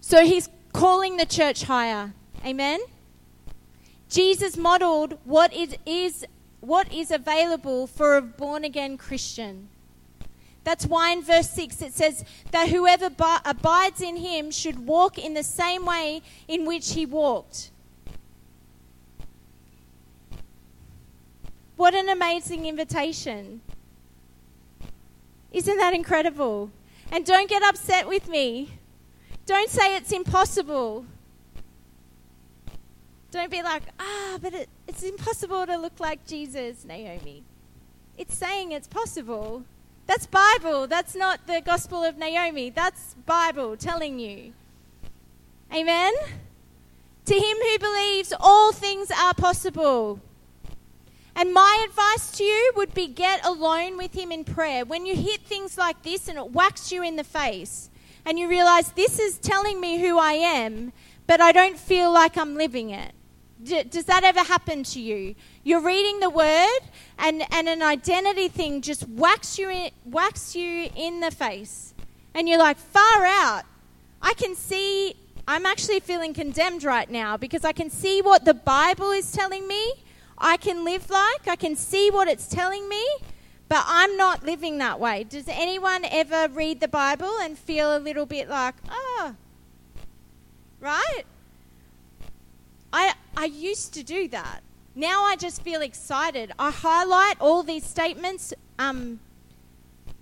So 0.00 0.24
He's 0.24 0.48
calling 0.72 1.16
the 1.16 1.26
church 1.26 1.64
higher. 1.64 2.12
Amen? 2.44 2.80
Jesus 4.08 4.56
modeled 4.56 5.18
what 5.24 5.52
is, 5.52 5.76
is, 5.86 6.26
what 6.60 6.92
is 6.92 7.10
available 7.10 7.86
for 7.86 8.16
a 8.16 8.22
born 8.22 8.64
again 8.64 8.96
Christian. 8.96 9.68
That's 10.64 10.86
why 10.86 11.12
in 11.12 11.22
verse 11.22 11.50
6 11.50 11.80
it 11.82 11.94
says 11.94 12.24
that 12.50 12.68
whoever 12.68 13.10
abides 13.44 14.00
in 14.00 14.16
him 14.16 14.50
should 14.50 14.86
walk 14.86 15.18
in 15.18 15.34
the 15.34 15.42
same 15.42 15.86
way 15.86 16.22
in 16.48 16.66
which 16.66 16.92
he 16.92 17.06
walked. 17.06 17.69
What 21.80 21.94
an 21.94 22.10
amazing 22.10 22.66
invitation! 22.66 23.62
Isn't 25.50 25.78
that 25.78 25.94
incredible? 25.94 26.70
And 27.10 27.24
don't 27.24 27.48
get 27.48 27.62
upset 27.62 28.06
with 28.06 28.28
me. 28.28 28.72
Don't 29.46 29.70
say 29.70 29.96
it's 29.96 30.12
impossible. 30.12 31.06
Don't 33.30 33.50
be 33.50 33.62
like, 33.62 33.84
ah, 33.98 34.36
but 34.42 34.52
it, 34.52 34.68
it's 34.86 35.02
impossible 35.02 35.64
to 35.64 35.78
look 35.78 35.98
like 35.98 36.26
Jesus, 36.26 36.84
Naomi. 36.84 37.44
It's 38.18 38.34
saying 38.34 38.72
it's 38.72 38.86
possible. 38.86 39.64
That's 40.06 40.26
Bible. 40.26 40.86
That's 40.86 41.14
not 41.14 41.46
the 41.46 41.62
Gospel 41.62 42.04
of 42.04 42.18
Naomi. 42.18 42.68
That's 42.68 43.14
Bible 43.24 43.78
telling 43.78 44.18
you. 44.18 44.52
Amen? 45.74 46.12
To 47.24 47.34
him 47.34 47.56
who 47.56 47.78
believes, 47.78 48.34
all 48.38 48.70
things 48.70 49.10
are 49.10 49.32
possible. 49.32 50.20
And 51.40 51.54
my 51.54 51.86
advice 51.88 52.32
to 52.32 52.44
you 52.44 52.72
would 52.76 52.92
be 52.92 53.06
get 53.06 53.42
alone 53.46 53.96
with 53.96 54.14
him 54.14 54.30
in 54.30 54.44
prayer. 54.44 54.84
When 54.84 55.06
you 55.06 55.16
hit 55.16 55.40
things 55.40 55.78
like 55.78 56.02
this 56.02 56.28
and 56.28 56.36
it 56.36 56.50
whacks 56.50 56.92
you 56.92 57.02
in 57.02 57.16
the 57.16 57.24
face, 57.24 57.88
and 58.26 58.38
you 58.38 58.46
realize 58.46 58.92
this 58.92 59.18
is 59.18 59.38
telling 59.38 59.80
me 59.80 59.98
who 59.98 60.18
I 60.18 60.34
am, 60.34 60.92
but 61.26 61.40
I 61.40 61.52
don't 61.52 61.78
feel 61.78 62.12
like 62.12 62.36
I'm 62.36 62.56
living 62.56 62.90
it. 62.90 63.14
Does 63.90 64.04
that 64.04 64.22
ever 64.22 64.40
happen 64.40 64.82
to 64.82 65.00
you? 65.00 65.34
You're 65.64 65.80
reading 65.80 66.20
the 66.20 66.28
word, 66.28 66.80
and, 67.18 67.42
and 67.50 67.70
an 67.70 67.80
identity 67.80 68.48
thing 68.48 68.82
just 68.82 69.08
whacks 69.08 69.58
you, 69.58 69.70
in, 69.70 69.92
whacks 70.04 70.54
you 70.54 70.90
in 70.94 71.20
the 71.20 71.30
face. 71.30 71.94
And 72.34 72.50
you're 72.50 72.58
like, 72.58 72.76
far 72.76 73.24
out. 73.24 73.62
I 74.20 74.34
can 74.34 74.54
see, 74.54 75.14
I'm 75.48 75.64
actually 75.64 76.00
feeling 76.00 76.34
condemned 76.34 76.84
right 76.84 77.08
now 77.08 77.38
because 77.38 77.64
I 77.64 77.72
can 77.72 77.88
see 77.88 78.20
what 78.20 78.44
the 78.44 78.52
Bible 78.52 79.12
is 79.12 79.32
telling 79.32 79.66
me. 79.66 79.94
I 80.40 80.56
can 80.56 80.84
live 80.84 81.10
like, 81.10 81.46
I 81.46 81.56
can 81.56 81.76
see 81.76 82.10
what 82.10 82.26
it's 82.26 82.46
telling 82.48 82.88
me, 82.88 83.04
but 83.68 83.84
I'm 83.86 84.16
not 84.16 84.44
living 84.44 84.78
that 84.78 84.98
way. 84.98 85.24
Does 85.24 85.46
anyone 85.48 86.04
ever 86.06 86.48
read 86.48 86.80
the 86.80 86.88
Bible 86.88 87.32
and 87.42 87.58
feel 87.58 87.96
a 87.96 87.98
little 87.98 88.26
bit 88.26 88.48
like, 88.48 88.74
oh, 88.90 89.34
right? 90.80 91.22
I, 92.92 93.14
I 93.36 93.44
used 93.44 93.94
to 93.94 94.02
do 94.02 94.28
that. 94.28 94.62
Now 94.94 95.22
I 95.22 95.36
just 95.36 95.62
feel 95.62 95.82
excited. 95.82 96.52
I 96.58 96.70
highlight 96.70 97.36
all 97.40 97.62
these 97.62 97.84
statements 97.84 98.52
um, 98.78 99.20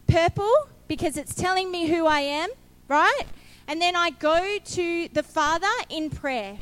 purple 0.07 0.69
because 0.89 1.17
it's 1.17 1.35
telling 1.35 1.71
me 1.71 1.87
who 1.87 2.07
I 2.07 2.21
am, 2.21 2.51
right? 2.89 3.23
And 3.67 3.81
then 3.81 3.95
I 3.97 4.11
go 4.11 4.59
to 4.63 5.09
the 5.13 5.23
Father 5.23 5.67
in 5.89 6.11
prayer. 6.11 6.59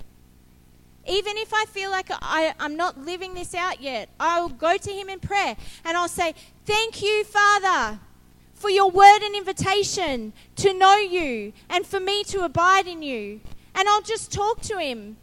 Even 1.09 1.37
if 1.39 1.53
I 1.55 1.65
feel 1.67 1.91
like 1.91 2.09
I, 2.11 2.55
I'm 2.59 2.77
not 2.77 2.99
living 2.99 3.35
this 3.35 3.55
out 3.55 3.81
yet, 3.81 4.09
I'll 4.19 4.49
go 4.49 4.77
to 4.77 4.91
Him 4.91 5.09
in 5.09 5.21
prayer 5.21 5.57
and 5.85 5.97
I'll 5.97 6.09
say, 6.09 6.35
Thank 6.65 7.03
you, 7.03 7.25
Father, 7.25 8.01
for 8.55 8.71
your 8.71 8.91
word 8.91 9.21
and 9.23 9.35
invitation 9.35 10.33
to 10.57 10.75
know 10.75 10.97
you 10.97 11.53
and 11.71 11.87
for 11.87 12.01
me 12.01 12.25
to 12.25 12.45
abide 12.45 12.87
in 12.87 13.03
you. 13.03 13.41
And 13.75 13.89
I'll 13.89 14.03
just 14.03 14.33
talk 14.33 14.61
to 14.63 14.79
Him 14.79 15.17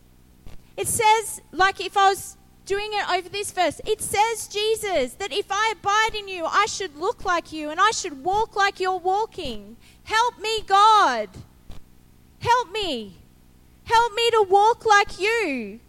it 0.75 0.87
says, 0.87 1.41
like 1.51 1.79
if 1.79 1.95
I 1.95 2.09
was 2.09 2.37
doing 2.65 2.89
it 2.93 3.09
over 3.09 3.29
this 3.29 3.51
verse, 3.51 3.79
it 3.85 4.01
says, 4.01 4.47
Jesus, 4.47 5.13
that 5.15 5.31
if 5.31 5.47
I 5.49 5.73
abide 5.77 6.15
in 6.17 6.27
you, 6.27 6.45
I 6.45 6.65
should 6.65 6.95
look 6.95 7.25
like 7.25 7.51
you 7.51 7.69
and 7.69 7.79
I 7.79 7.91
should 7.91 8.23
walk 8.23 8.55
like 8.55 8.79
you're 8.79 8.97
walking. 8.97 9.77
Help 10.03 10.39
me, 10.39 10.61
God. 10.65 11.29
Help 12.39 12.71
me. 12.71 13.17
Help 13.85 14.13
me 14.13 14.29
to 14.31 14.45
walk 14.49 14.85
like 14.85 15.19
you. 15.19 15.79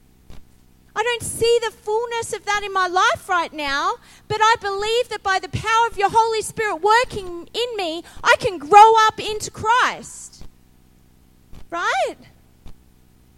I 0.97 1.03
don't 1.03 1.23
see 1.23 1.59
the 1.65 1.73
fullness 1.73 2.33
of 2.33 2.45
that 2.45 2.63
in 2.65 2.73
my 2.73 2.87
life 2.87 3.29
right 3.29 3.53
now, 3.53 3.95
but 4.29 4.39
I 4.41 4.55
believe 4.61 5.09
that 5.09 5.23
by 5.23 5.41
the 5.41 5.49
power 5.49 5.87
of 5.91 5.99
your 5.99 6.11
Holy 6.11 6.43
Spirit 6.43 6.77
working 6.77 7.49
in 7.53 7.77
me, 7.77 8.05
I 8.23 8.37
can 8.39 8.59
grow 8.59 8.95
up 9.07 9.19
into 9.19 9.51
Christ. 9.51 10.45
Right? 11.69 12.17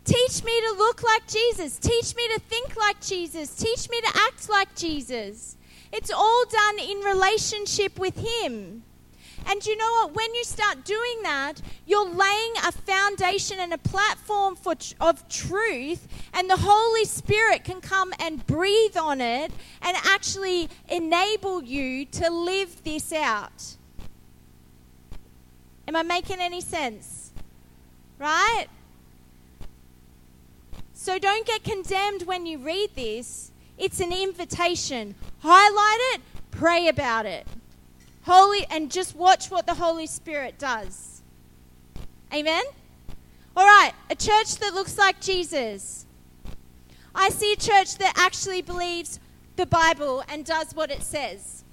Teach 0.04 0.44
me 0.44 0.60
to 0.60 0.74
look 0.76 1.02
like 1.02 1.26
Jesus. 1.26 1.78
Teach 1.78 2.14
me 2.14 2.28
to 2.34 2.40
think 2.40 2.76
like 2.76 3.00
Jesus. 3.00 3.54
Teach 3.54 3.88
me 3.88 4.00
to 4.02 4.08
act 4.28 4.48
like 4.48 4.74
Jesus. 4.74 5.56
It's 5.92 6.10
all 6.10 6.44
done 6.50 6.78
in 6.78 6.98
relationship 6.98 7.98
with 7.98 8.16
Him. 8.18 8.84
And 9.48 9.64
you 9.64 9.76
know 9.76 9.90
what? 9.92 10.14
When 10.14 10.34
you 10.34 10.42
start 10.42 10.84
doing 10.84 11.22
that, 11.22 11.62
you're 11.86 12.08
laying 12.08 12.52
a 12.64 12.72
foundation 12.72 13.58
and 13.60 13.72
a 13.72 13.78
platform 13.78 14.56
for, 14.56 14.74
of 15.00 15.28
truth, 15.28 16.08
and 16.34 16.50
the 16.50 16.56
Holy 16.56 17.04
Spirit 17.04 17.62
can 17.62 17.80
come 17.80 18.12
and 18.18 18.44
breathe 18.46 18.96
on 18.96 19.20
it 19.20 19.52
and 19.82 19.96
actually 20.04 20.68
enable 20.88 21.62
you 21.62 22.06
to 22.06 22.28
live 22.28 22.82
this 22.82 23.12
out. 23.12 23.76
Am 25.86 25.94
I 25.94 26.02
making 26.02 26.40
any 26.40 26.60
sense? 26.60 27.30
Right? 28.18 28.66
So 30.92 31.20
don't 31.20 31.46
get 31.46 31.62
condemned 31.62 32.24
when 32.24 32.46
you 32.46 32.58
read 32.58 32.90
this. 32.96 33.52
It's 33.78 34.00
an 34.00 34.12
invitation. 34.12 35.14
Highlight 35.38 35.98
it, 36.14 36.20
pray 36.50 36.88
about 36.88 37.26
it. 37.26 37.46
Holy 38.26 38.66
and 38.70 38.90
just 38.90 39.16
watch 39.16 39.50
what 39.50 39.66
the 39.66 39.74
Holy 39.74 40.06
Spirit 40.06 40.58
does. 40.58 41.22
Amen. 42.34 42.64
All 43.56 43.64
right, 43.64 43.92
a 44.10 44.14
church 44.14 44.56
that 44.56 44.74
looks 44.74 44.98
like 44.98 45.20
Jesus. 45.20 46.04
I 47.14 47.30
see 47.30 47.52
a 47.52 47.56
church 47.56 47.96
that 47.96 48.12
actually 48.16 48.60
believes 48.60 49.18
the 49.56 49.64
Bible 49.64 50.22
and 50.28 50.44
does 50.44 50.74
what 50.74 50.90
it 50.90 51.02
says. 51.02 51.64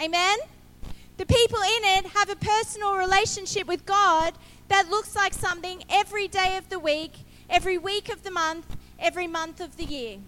Amen. 0.00 0.38
The 1.18 1.26
people 1.26 1.58
in 1.58 1.98
it 1.98 2.06
have 2.12 2.30
a 2.30 2.36
personal 2.36 2.96
relationship 2.96 3.66
with 3.66 3.84
God 3.84 4.32
that 4.68 4.88
looks 4.88 5.14
like 5.14 5.34
something 5.34 5.84
every 5.90 6.28
day 6.28 6.56
of 6.56 6.70
the 6.70 6.78
week 6.78 7.12
every 7.50 7.76
week 7.76 8.08
of 8.08 8.22
the 8.22 8.30
month, 8.30 8.76
every 8.98 9.26
month 9.26 9.60
of 9.60 9.76
the 9.76 9.84
year. 9.84 10.18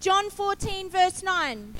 John 0.00 0.30
14, 0.30 0.88
verse 0.88 1.22
9. 1.22 1.74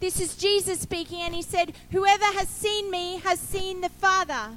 This 0.00 0.20
is 0.20 0.36
Jesus 0.36 0.80
speaking, 0.80 1.20
and 1.20 1.34
he 1.34 1.42
said, 1.42 1.72
Whoever 1.90 2.24
has 2.24 2.48
seen 2.48 2.90
me 2.90 3.18
has 3.18 3.38
seen 3.38 3.80
the 3.80 3.88
Father. 3.88 4.56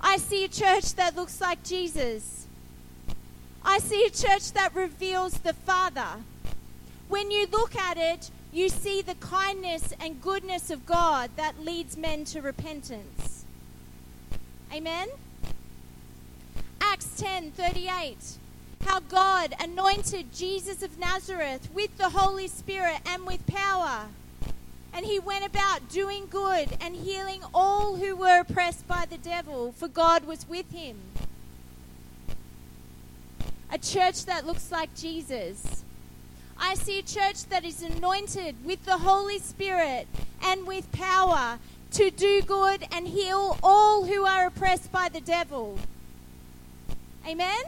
I 0.00 0.18
see 0.18 0.44
a 0.44 0.48
church 0.48 0.94
that 0.94 1.16
looks 1.16 1.40
like 1.40 1.64
Jesus. 1.64 2.46
I 3.64 3.78
see 3.78 4.04
a 4.04 4.10
church 4.10 4.52
that 4.52 4.74
reveals 4.74 5.34
the 5.38 5.52
Father. 5.52 6.22
When 7.08 7.30
you 7.30 7.46
look 7.50 7.74
at 7.74 7.96
it, 7.96 8.30
you 8.52 8.68
see 8.68 9.02
the 9.02 9.14
kindness 9.14 9.92
and 10.00 10.22
goodness 10.22 10.70
of 10.70 10.86
God 10.86 11.30
that 11.36 11.64
leads 11.64 11.96
men 11.96 12.24
to 12.26 12.40
repentance. 12.40 13.44
Amen? 14.72 15.08
Acts 16.80 17.20
10 17.20 17.50
38. 17.52 18.16
How 18.84 19.00
God 19.00 19.54
anointed 19.60 20.32
Jesus 20.32 20.82
of 20.82 20.98
Nazareth 20.98 21.68
with 21.74 21.96
the 21.98 22.10
Holy 22.10 22.48
Spirit 22.48 23.00
and 23.06 23.26
with 23.26 23.46
power. 23.46 24.06
And 24.92 25.04
he 25.04 25.18
went 25.18 25.44
about 25.44 25.88
doing 25.88 26.26
good 26.30 26.68
and 26.80 26.96
healing 26.96 27.42
all 27.52 27.96
who 27.96 28.16
were 28.16 28.40
oppressed 28.40 28.88
by 28.88 29.04
the 29.08 29.18
devil, 29.18 29.72
for 29.72 29.88
God 29.88 30.24
was 30.24 30.48
with 30.48 30.70
him. 30.72 30.96
A 33.70 33.78
church 33.78 34.24
that 34.24 34.46
looks 34.46 34.72
like 34.72 34.94
Jesus. 34.96 35.84
I 36.58 36.74
see 36.74 36.98
a 36.98 37.02
church 37.02 37.44
that 37.50 37.64
is 37.64 37.82
anointed 37.82 38.56
with 38.64 38.84
the 38.84 38.98
Holy 38.98 39.38
Spirit 39.38 40.08
and 40.42 40.66
with 40.66 40.90
power 40.90 41.58
to 41.92 42.10
do 42.10 42.42
good 42.42 42.84
and 42.90 43.06
heal 43.06 43.58
all 43.62 44.06
who 44.06 44.24
are 44.24 44.46
oppressed 44.46 44.90
by 44.90 45.08
the 45.08 45.20
devil. 45.20 45.78
Amen? 47.26 47.62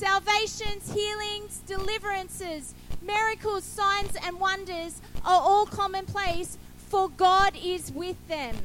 Salvations, 0.00 0.94
healings, 0.94 1.58
deliverances, 1.66 2.74
miracles, 3.02 3.64
signs, 3.64 4.16
and 4.24 4.40
wonders 4.40 4.98
are 5.26 5.42
all 5.42 5.66
commonplace, 5.66 6.56
for 6.88 7.10
God 7.10 7.54
is 7.62 7.92
with 7.92 8.16
them. 8.26 8.56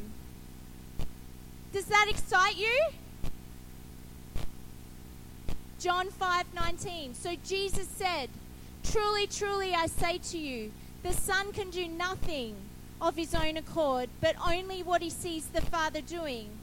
Does 1.73 1.87
that 1.87 2.05
excite 2.07 2.55
you? 2.55 2.79
John 5.77 6.09
5:19. 6.09 7.13
So 7.13 7.35
Jesus 7.43 7.89
said, 7.89 8.29
"Truly, 8.81 9.27
truly 9.27 9.75
I 9.75 9.87
say 9.87 10.19
to 10.19 10.37
you, 10.37 10.71
the 11.03 11.11
Son 11.11 11.51
can 11.51 11.69
do 11.69 11.85
nothing 11.85 12.55
of 13.01 13.17
his 13.17 13.35
own 13.35 13.57
accord, 13.57 14.09
but 14.21 14.37
only 14.37 14.81
what 14.83 15.01
he 15.01 15.09
sees 15.09 15.47
the 15.47 15.59
Father 15.59 15.99
doing. 15.99 16.57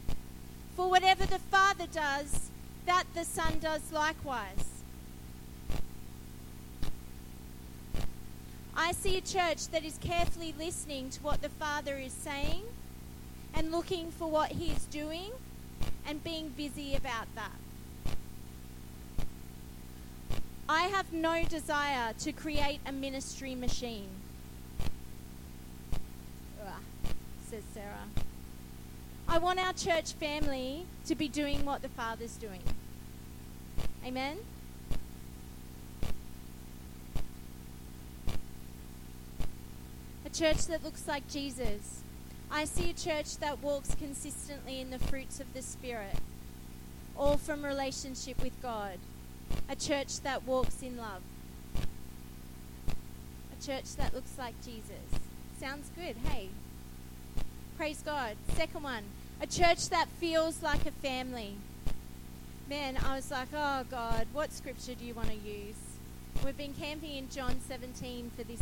For 0.74 0.88
whatever 0.88 1.26
the 1.26 1.38
Father 1.38 1.86
does, 1.86 2.48
that 2.86 3.04
the 3.14 3.24
Son 3.24 3.58
does 3.60 3.92
likewise." 3.92 4.82
I 8.74 8.92
see 8.92 9.16
a 9.16 9.20
church 9.20 9.68
that 9.68 9.84
is 9.84 9.98
carefully 9.98 10.54
listening 10.58 11.10
to 11.10 11.22
what 11.22 11.42
the 11.42 11.50
Father 11.50 11.98
is 11.98 12.12
saying 12.12 12.62
and 13.54 13.70
looking 13.70 14.10
for 14.10 14.28
what 14.28 14.52
He 14.52 14.70
is 14.70 14.86
doing 14.86 15.30
and 16.06 16.24
being 16.24 16.48
busy 16.50 16.94
about 16.94 17.26
that. 17.34 17.52
I 20.68 20.84
have 20.84 21.12
no 21.12 21.44
desire 21.44 22.14
to 22.20 22.32
create 22.32 22.80
a 22.86 22.92
ministry 22.92 23.54
machine, 23.54 24.08
says 27.50 27.62
Sarah. 27.74 28.21
I 29.32 29.38
want 29.38 29.58
our 29.58 29.72
church 29.72 30.12
family 30.12 30.84
to 31.06 31.14
be 31.14 31.26
doing 31.26 31.64
what 31.64 31.80
the 31.80 31.88
Father's 31.88 32.36
doing. 32.36 32.60
Amen? 34.04 34.36
A 40.26 40.28
church 40.28 40.66
that 40.66 40.84
looks 40.84 41.08
like 41.08 41.26
Jesus. 41.30 42.02
I 42.50 42.66
see 42.66 42.90
a 42.90 42.92
church 42.92 43.38
that 43.38 43.62
walks 43.62 43.94
consistently 43.94 44.82
in 44.82 44.90
the 44.90 44.98
fruits 44.98 45.40
of 45.40 45.54
the 45.54 45.62
Spirit, 45.62 46.16
all 47.16 47.38
from 47.38 47.64
relationship 47.64 48.42
with 48.42 48.60
God. 48.60 48.98
A 49.66 49.74
church 49.74 50.20
that 50.20 50.44
walks 50.44 50.82
in 50.82 50.98
love. 50.98 51.22
A 53.58 53.64
church 53.64 53.96
that 53.96 54.12
looks 54.12 54.36
like 54.38 54.62
Jesus. 54.62 55.22
Sounds 55.58 55.90
good, 55.96 56.16
hey? 56.28 56.50
Praise 57.78 58.02
God. 58.04 58.36
Second 58.54 58.82
one, 58.82 59.04
a 59.42 59.46
church 59.46 59.88
that 59.88 60.06
feels 60.20 60.62
like 60.62 60.86
a 60.86 60.92
family. 60.92 61.56
Man, 62.70 62.96
I 63.04 63.16
was 63.16 63.28
like, 63.32 63.48
oh 63.52 63.84
God, 63.90 64.28
what 64.32 64.52
scripture 64.52 64.94
do 64.94 65.04
you 65.04 65.14
want 65.14 65.30
to 65.30 65.34
use? 65.34 65.74
We've 66.44 66.56
been 66.56 66.74
camping 66.74 67.16
in 67.16 67.28
John 67.28 67.56
17 67.66 68.30
for 68.36 68.44
this 68.44 68.60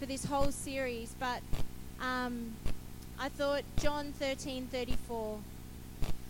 for 0.00 0.06
this 0.06 0.24
whole 0.24 0.50
series, 0.50 1.14
but 1.20 1.42
um, 2.00 2.54
I 3.20 3.28
thought 3.28 3.62
John 3.76 4.12
13:34. 4.20 5.38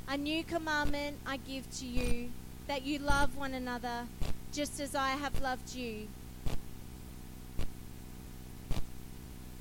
A 0.08 0.16
new 0.18 0.44
commandment 0.44 1.16
I 1.24 1.38
give 1.38 1.70
to 1.78 1.86
you, 1.86 2.30
that 2.66 2.82
you 2.82 2.98
love 2.98 3.36
one 3.36 3.54
another, 3.54 4.06
just 4.52 4.78
as 4.80 4.94
I 4.94 5.10
have 5.10 5.40
loved 5.40 5.74
you. 5.74 6.08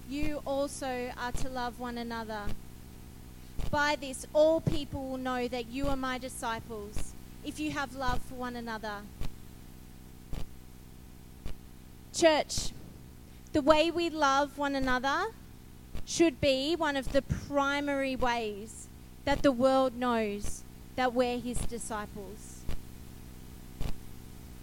You 0.10 0.42
also 0.46 1.12
are 1.18 1.32
to 1.32 1.50
love 1.50 1.80
one 1.80 1.98
another. 1.98 2.42
By 3.72 3.96
this, 3.96 4.26
all 4.34 4.62
people 4.62 5.10
will 5.10 5.18
know 5.18 5.48
that 5.48 5.68
you 5.68 5.88
are 5.88 5.96
my 5.96 6.18
disciples, 6.18 7.14
if 7.46 7.60
you 7.60 7.70
have 7.72 7.96
love 7.96 8.20
for 8.22 8.34
one 8.34 8.56
another. 8.56 9.02
Church, 12.12 12.72
the 13.54 13.62
way 13.62 13.92
we 13.92 14.10
love 14.10 14.58
one 14.58 14.76
another 14.76 15.28
should 16.04 16.42
be 16.42 16.76
one 16.76 16.98
of 16.98 17.12
the 17.12 17.22
primary 17.22 18.16
ways 18.16 18.88
that 19.26 19.44
the 19.44 19.52
world 19.52 19.96
knows 19.96 20.64
that 20.96 21.14
we're 21.14 21.38
his 21.40 21.60
disciples. 21.60 22.62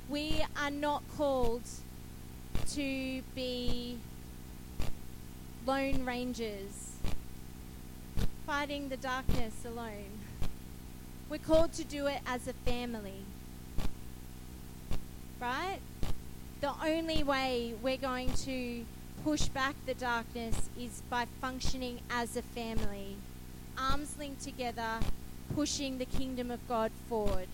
We 0.09 0.45
are 0.61 0.71
not 0.71 1.05
called 1.16 1.62
to 2.73 3.23
be 3.37 3.99
lone 5.64 6.05
rangers 6.05 6.86
fighting 8.46 8.88
the 8.88 8.96
darkness 8.96 9.64
alone. 9.64 10.20
We're 11.28 11.38
called 11.38 11.72
to 11.72 11.85
do 11.85 12.06
it 12.06 12.20
as 12.24 12.46
a 12.46 12.52
family. 12.52 13.24
Right? 15.40 15.78
The 16.61 16.72
only 16.85 17.24
way 17.24 17.74
we're 17.82 17.96
going 17.96 18.32
to 18.44 18.85
push 19.24 19.46
back 19.48 19.74
the 19.85 19.94
darkness 19.94 20.70
is 20.78 21.02
by 21.11 21.26
functioning 21.40 21.98
as 22.09 22.37
a 22.37 22.42
family, 22.42 23.16
arms 23.76 24.14
linked 24.16 24.42
together, 24.42 25.00
pushing 25.52 25.98
the 25.98 26.04
kingdom 26.04 26.52
of 26.52 26.66
God 26.68 26.92
forward. 27.09 27.48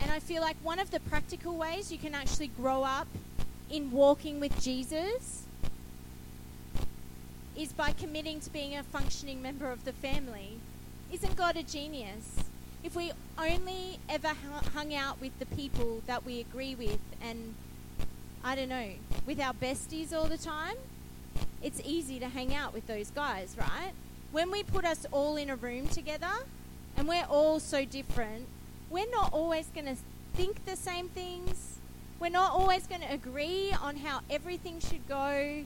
And 0.00 0.10
I 0.10 0.18
feel 0.18 0.40
like 0.40 0.56
one 0.62 0.78
of 0.78 0.90
the 0.90 1.00
practical 1.00 1.54
ways 1.54 1.92
you 1.92 1.98
can 1.98 2.14
actually 2.14 2.48
grow 2.48 2.82
up 2.82 3.08
in 3.70 3.90
walking 3.90 4.40
with 4.40 4.58
Jesus 4.60 5.42
is 7.56 7.72
by 7.72 7.92
committing 7.92 8.40
to 8.40 8.50
being 8.50 8.76
a 8.76 8.82
functioning 8.82 9.42
member 9.42 9.70
of 9.70 9.84
the 9.84 9.92
family. 9.92 10.58
Isn't 11.12 11.36
God 11.36 11.56
a 11.56 11.62
genius? 11.62 12.36
If 12.82 12.96
we 12.96 13.12
only 13.38 13.98
ever 14.08 14.32
hung 14.74 14.94
out 14.94 15.20
with 15.20 15.38
the 15.38 15.46
people 15.46 16.02
that 16.06 16.24
we 16.24 16.40
agree 16.40 16.74
with 16.74 16.98
and, 17.20 17.54
I 18.42 18.56
don't 18.56 18.68
know, 18.68 18.90
with 19.26 19.38
our 19.38 19.52
besties 19.52 20.12
all 20.12 20.26
the 20.26 20.38
time, 20.38 20.76
it's 21.62 21.80
easy 21.84 22.18
to 22.18 22.28
hang 22.28 22.54
out 22.54 22.72
with 22.74 22.86
those 22.86 23.10
guys, 23.10 23.54
right? 23.58 23.92
When 24.32 24.50
we 24.50 24.62
put 24.62 24.84
us 24.84 25.06
all 25.12 25.36
in 25.36 25.50
a 25.50 25.56
room 25.56 25.86
together 25.86 26.32
and 26.96 27.06
we're 27.06 27.26
all 27.28 27.60
so 27.60 27.84
different, 27.84 28.46
we're 28.90 29.10
not 29.10 29.32
always 29.32 29.66
going 29.68 29.86
to 29.86 29.96
think 30.34 30.64
the 30.64 30.76
same 30.76 31.08
things. 31.08 31.78
We're 32.18 32.30
not 32.30 32.52
always 32.52 32.86
going 32.86 33.02
to 33.02 33.12
agree 33.12 33.72
on 33.80 33.96
how 33.96 34.20
everything 34.30 34.80
should 34.80 35.06
go. 35.06 35.64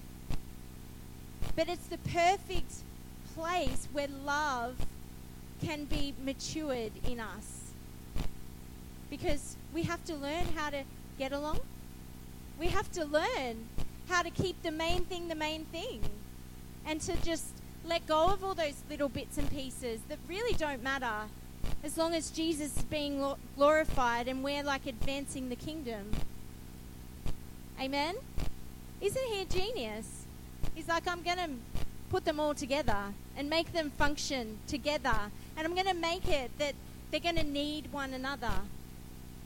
But 1.55 1.69
it's 1.69 1.87
the 1.87 1.99
perfect 1.99 2.73
place 3.35 3.89
where 3.93 4.09
love 4.25 4.77
can 5.65 5.85
be 5.85 6.15
matured 6.23 6.93
in 7.09 7.21
us. 7.21 7.73
Because 9.09 9.57
we 9.73 9.83
have 9.83 10.05
to 10.07 10.15
learn 10.15 10.47
how 10.55 10.71
to 10.71 10.83
get 11.19 11.33
along. 11.33 11.61
We 12.59 12.69
have 12.69 12.91
to 12.93 13.05
learn 13.05 13.69
how 14.09 14.23
to 14.23 14.31
keep 14.31 14.63
the 14.63 14.71
main 14.71 15.05
thing 15.05 15.29
the 15.29 15.35
main 15.35 15.65
thing. 15.67 16.03
And 16.85 17.01
to 17.03 17.17
just 17.23 17.47
let 17.85 18.07
go 18.07 18.27
of 18.27 18.43
all 18.43 18.55
those 18.55 18.83
little 18.91 19.09
bits 19.09 19.39
and 19.39 19.51
pieces 19.51 20.01
that 20.09 20.19
really 20.29 20.55
don't 20.55 20.83
matter 20.83 21.29
as 21.85 21.97
long 21.97 22.15
as 22.15 22.31
Jesus 22.31 22.77
is 22.77 22.83
being 22.85 23.25
glorified 23.57 24.29
and 24.29 24.43
we're 24.43 24.63
like 24.63 24.87
advancing 24.87 25.49
the 25.49 25.57
kingdom. 25.57 26.11
Amen? 27.81 28.17
Isn't 29.01 29.25
he 29.25 29.43
a 29.43 29.45
genius? 29.45 30.16
He's 30.75 30.89
like, 30.89 31.07
I'm 31.09 31.23
going 31.23 31.39
to 31.39 31.51
put 32.11 32.25
them 32.25 32.39
all 32.39 32.55
together 32.55 33.15
and 33.37 33.51
make 33.51 33.73
them 33.73 33.91
function 33.99 34.59
together. 34.67 35.17
And 35.57 35.67
I'm 35.67 35.75
going 35.75 35.87
to 35.87 35.95
make 35.95 36.29
it 36.29 36.51
that 36.59 36.75
they're 37.11 37.21
going 37.21 37.37
to 37.37 37.45
need 37.45 37.93
one 37.93 38.13
another. 38.13 38.53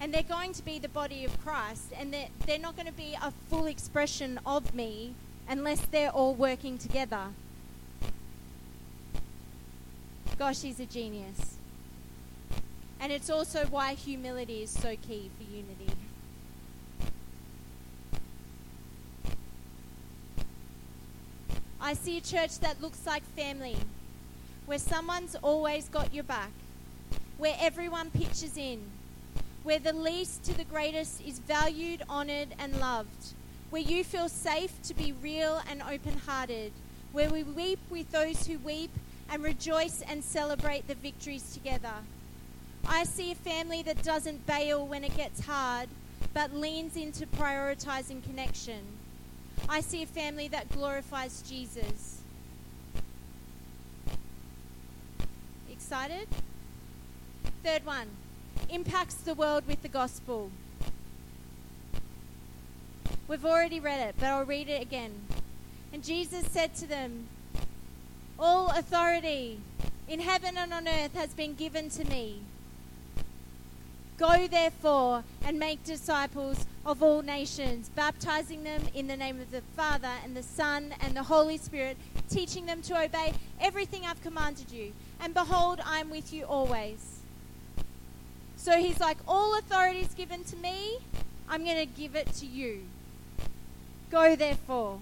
And 0.01 0.15
they're 0.15 0.23
going 0.23 0.53
to 0.55 0.65
be 0.65 0.79
the 0.79 0.89
body 0.89 1.25
of 1.25 1.45
Christ. 1.45 1.93
And 1.99 2.13
they're, 2.13 2.29
they're 2.47 2.59
not 2.59 2.77
going 2.77 2.87
to 2.87 2.93
be 2.93 3.17
a 3.23 3.33
full 3.49 3.67
expression 3.67 4.41
of 4.47 4.75
me 4.75 5.15
unless 5.49 5.81
they're 5.81 6.11
all 6.11 6.35
working 6.35 6.79
together. 6.79 7.27
Gosh, 10.39 10.63
he's 10.63 10.81
a 10.81 10.87
genius. 10.87 11.57
And 12.99 13.13
it's 13.13 13.31
also 13.31 13.67
why 13.67 13.95
humility 13.95 14.63
is 14.63 14.71
so 14.71 14.97
key 14.97 15.31
for 15.37 15.45
unity. 15.45 16.00
I 21.83 21.95
see 21.95 22.19
a 22.19 22.21
church 22.21 22.59
that 22.61 22.83
looks 22.83 23.07
like 23.07 23.23
family, 23.35 23.77
where 24.67 24.79
someone's 24.79 25.35
always 25.37 25.89
got 25.89 26.13
your 26.13 26.25
back, 26.25 26.51
where 27.39 27.57
everyone 27.59 28.11
pitches 28.11 28.59
in, 28.59 28.83
where 29.63 29.79
the 29.79 29.95
least 29.95 30.45
to 30.45 30.53
the 30.53 30.65
greatest 30.65 31.23
is 31.27 31.39
valued, 31.39 32.03
honoured, 32.11 32.49
and 32.59 32.79
loved, 32.79 33.33
where 33.71 33.81
you 33.81 34.05
feel 34.05 34.29
safe 34.29 34.73
to 34.83 34.93
be 34.93 35.15
real 35.23 35.63
and 35.71 35.81
open 35.83 36.19
hearted, 36.27 36.73
where 37.13 37.31
we 37.31 37.45
weep 37.45 37.81
with 37.89 38.11
those 38.11 38.47
who 38.47 38.59
weep 38.59 38.91
and 39.31 39.43
rejoice 39.43 40.03
and 40.07 40.23
celebrate 40.23 40.87
the 40.87 40.95
victories 40.95 41.55
together. 41.55 41.95
I 42.87 43.05
see 43.05 43.33
a 43.33 43.37
family 43.37 43.83
that 43.85 44.03
doesn't 44.03 44.47
bail 44.47 44.87
when 44.87 45.03
it 45.03 45.17
gets 45.17 45.47
hard, 45.47 45.89
but 46.35 46.55
leans 46.55 46.97
into 46.97 47.27
prioritizing 47.27 48.23
connection. 48.23 49.00
I 49.69 49.81
see 49.81 50.03
a 50.03 50.07
family 50.07 50.49
that 50.49 50.71
glorifies 50.71 51.43
Jesus. 51.49 52.21
Excited? 55.71 56.29
Third 57.65 57.85
one 57.85 58.09
impacts 58.69 59.15
the 59.15 59.35
world 59.35 59.67
with 59.67 59.83
the 59.83 59.89
gospel. 59.89 60.51
We've 63.29 63.45
already 63.45 63.81
read 63.81 64.01
it, 64.09 64.15
but 64.19 64.27
I'll 64.27 64.45
read 64.45 64.69
it 64.69 64.83
again. 64.83 65.13
And 65.93 66.03
Jesus 66.03 66.47
said 66.47 66.75
to 66.77 66.87
them, 66.87 67.29
All 68.39 68.69
authority 68.71 69.61
in 70.09 70.21
heaven 70.21 70.57
and 70.57 70.73
on 70.73 70.89
earth 70.89 71.15
has 71.15 71.35
been 71.35 71.55
given 71.55 71.91
to 71.91 72.05
me. 72.05 72.41
Go 74.19 74.47
therefore 74.47 75.25
and 75.45 75.59
make 75.59 75.85
disciples 75.85 76.67
of 76.87 77.03
all 77.03 77.23
nations, 77.23 77.91
baptizing 77.91 78.65
them 78.65 78.83
in 78.95 79.07
the 79.07 79.17
name 79.17 79.41
of 79.41 79.51
the 79.51 79.63
Father 79.77 80.11
and 80.25 80.37
the 80.37 80.43
Son 80.43 80.95
and 81.01 81.15
the 81.15 81.23
Holy 81.23 81.59
Spirit, 81.59 81.97
teaching 82.29 82.67
them 82.67 82.81
to 82.83 82.99
obey 82.99 83.35
everything 83.61 84.07
I've 84.07 84.23
commanded 84.23 84.73
you. 84.73 84.93
And 85.21 85.35
behold, 85.35 85.81
I 85.85 85.99
am 85.99 86.11
with 86.11 86.33
you 86.33 86.45
always. 86.45 87.21
So 88.57 88.73
he's 88.79 89.01
like, 89.01 89.19
All 89.29 89.59
authority 89.59 90.01
is 90.01 90.15
given 90.15 90.45
to 90.45 90.57
me, 90.57 90.99
I'm 91.49 91.65
going 91.65 91.79
to 91.79 91.87
give 91.87 92.15
it 92.15 92.33
to 92.35 92.47
you. 92.47 92.85
Go 94.11 94.37
therefore. 94.37 95.01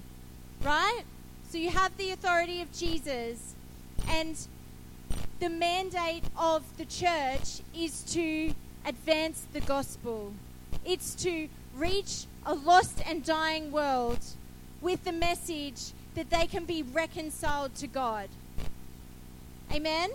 Right? 0.64 1.02
So 1.50 1.58
you 1.58 1.70
have 1.70 1.96
the 1.96 2.10
authority 2.10 2.60
of 2.60 2.72
Jesus, 2.72 3.54
and 4.08 4.36
the 5.40 5.48
mandate 5.48 6.24
of 6.36 6.62
the 6.76 6.84
church 6.84 7.60
is 7.74 8.02
to 8.12 8.52
advance 8.84 9.46
the 9.52 9.60
gospel. 9.60 10.34
It's 10.84 11.14
to 11.16 11.48
reach 11.78 12.24
a 12.44 12.54
lost 12.54 13.00
and 13.06 13.24
dying 13.24 13.70
world 13.70 14.18
with 14.80 15.04
the 15.04 15.12
message 15.12 15.92
that 16.14 16.30
they 16.30 16.46
can 16.46 16.64
be 16.64 16.82
reconciled 16.82 17.74
to 17.76 17.86
God. 17.86 18.28
Amen? 19.72 20.10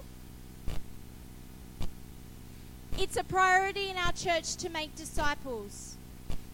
It's 2.97 3.17
a 3.17 3.23
priority 3.23 3.89
in 3.89 3.97
our 3.97 4.12
church 4.12 4.56
to 4.58 4.69
make 4.69 4.95
disciples, 4.95 5.95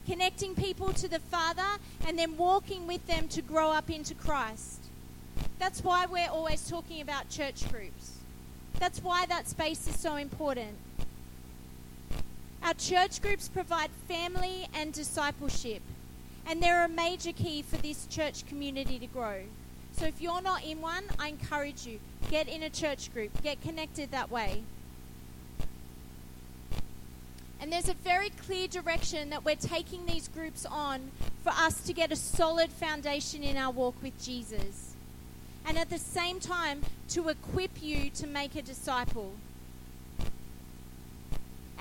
connecting 0.06 0.56
people 0.56 0.94
to 0.94 1.08
the 1.08 1.20
Father 1.20 1.80
and 2.08 2.18
then 2.18 2.38
walking 2.38 2.88
with 2.88 3.06
them 3.08 3.28
to 3.30 3.42
grow 3.42 3.72
up 3.72 3.90
into 3.90 4.14
Christ. 4.16 4.80
That's 5.60 5.84
why 5.84 6.06
we're 6.06 6.30
always 6.30 6.70
talking 6.70 7.02
about 7.02 7.30
church 7.30 7.70
groups. 7.70 8.14
That's 8.80 9.04
why 9.04 9.26
that 9.26 9.48
space 9.48 9.88
is 9.88 10.00
so 10.00 10.16
important. 10.16 10.78
Our 12.64 12.74
church 12.74 13.22
groups 13.22 13.48
provide 13.48 13.90
family 14.08 14.68
and 14.74 14.94
discipleship, 14.94 15.82
and 16.46 16.62
they're 16.62 16.86
a 16.86 16.90
major 16.90 17.32
key 17.32 17.62
for 17.62 17.78
this 17.78 18.06
church 18.08 18.46
community 18.48 19.00
to 19.00 19.08
grow. 19.08 19.44
So 19.94 20.06
if 20.06 20.22
you're 20.22 20.42
not 20.42 20.64
in 20.64 20.82
one, 20.82 21.04
I 21.18 21.30
encourage 21.30 21.86
you 21.86 22.00
get 22.30 22.48
in 22.48 22.64
a 22.64 22.70
church 22.70 23.14
group, 23.14 23.42
get 23.42 23.62
connected 23.62 24.12
that 24.12 24.30
way. 24.30 24.64
And 27.62 27.72
there's 27.72 27.90
a 27.90 27.94
very 27.94 28.30
clear 28.30 28.68
direction 28.68 29.30
that 29.32 29.44
we're 29.44 29.56
taking 29.56 30.06
these 30.06 30.28
groups 30.28 30.66
on 30.66 31.12
for 31.44 31.50
us 31.50 31.82
to 31.82 31.94
get 31.94 32.12
a 32.12 32.16
solid 32.16 32.72
foundation 32.72 33.44
in 33.44 33.58
our 33.58 33.72
walk 33.72 33.96
with 34.02 34.22
Jesus. 34.24 34.96
And 35.66 35.78
at 35.78 35.90
the 35.90 35.98
same 35.98 36.40
time, 36.40 36.82
to 37.10 37.30
equip 37.30 37.82
you 37.82 38.10
to 38.12 38.28
make 38.28 38.56
a 38.56 38.62
disciple. 38.62 39.34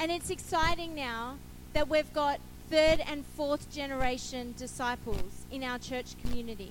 And 0.00 0.12
it's 0.12 0.30
exciting 0.30 0.94
now 0.94 1.38
that 1.72 1.88
we've 1.88 2.12
got 2.12 2.38
third 2.70 3.00
and 3.00 3.26
fourth 3.36 3.68
generation 3.72 4.54
disciples 4.56 5.44
in 5.50 5.64
our 5.64 5.78
church 5.78 6.14
community. 6.22 6.70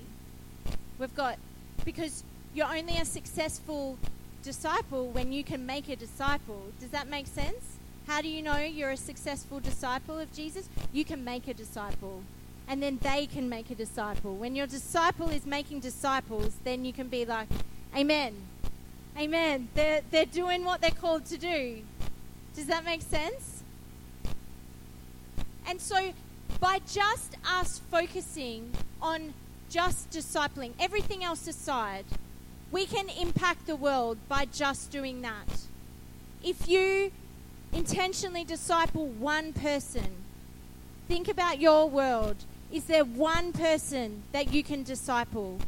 We've 0.98 1.14
got, 1.14 1.38
because 1.84 2.24
you're 2.54 2.74
only 2.74 2.98
a 2.98 3.04
successful 3.04 3.98
disciple 4.44 5.10
when 5.10 5.34
you 5.34 5.44
can 5.44 5.66
make 5.66 5.90
a 5.90 5.98
disciple. 5.98 6.72
Does 6.80 6.92
that 6.92 7.10
make 7.10 7.28
sense? 7.28 7.76
How 8.08 8.22
do 8.22 8.30
you 8.30 8.42
know 8.42 8.58
you're 8.60 8.92
a 8.92 8.98
successful 8.98 9.60
disciple 9.60 10.18
of 10.18 10.32
Jesus? 10.34 10.70
You 10.94 11.04
can 11.04 11.26
make 11.26 11.50
a 11.50 11.54
disciple, 11.54 12.24
and 12.66 12.82
then 12.82 12.98
they 13.02 13.26
can 13.26 13.50
make 13.50 13.70
a 13.70 13.76
disciple. 13.76 14.36
When 14.36 14.56
your 14.56 14.68
disciple 14.68 15.28
is 15.30 15.46
making 15.46 15.82
disciples, 15.82 16.56
then 16.64 16.86
you 16.86 16.94
can 16.94 17.10
be 17.10 17.26
like, 17.26 17.50
Amen. 17.94 18.36
Amen. 19.18 19.68
They're, 19.74 20.02
they're 20.12 20.26
doing 20.26 20.64
what 20.64 20.80
they're 20.80 20.92
called 20.92 21.26
to 21.26 21.38
do. 21.38 21.82
Does 22.58 22.66
that 22.66 22.84
make 22.84 23.04
sense? 23.04 23.62
And 25.68 25.80
so, 25.80 26.12
by 26.60 26.80
just 26.92 27.36
us 27.48 27.80
focusing 27.92 28.72
on 29.00 29.36
just 29.70 30.10
discipling, 30.10 30.72
everything 30.80 31.24
else 31.24 31.48
aside, 31.48 32.06
we 32.72 32.88
can 32.88 33.10
impact 33.10 33.68
the 33.68 33.76
world 33.76 34.18
by 34.28 34.46
just 34.46 34.90
doing 34.90 35.22
that. 35.22 35.68
If 36.44 36.68
you 36.68 37.12
intentionally 37.74 38.44
disciple 38.44 39.06
one 39.06 39.54
person, 39.54 40.08
think 41.08 41.28
about 41.28 41.60
your 41.60 41.88
world. 41.88 42.38
Is 42.72 42.86
there 42.86 43.06
one 43.06 43.54
person 43.54 44.24
that 44.32 44.52
you 44.52 44.64
can 44.64 44.82
disciple? 44.82 45.60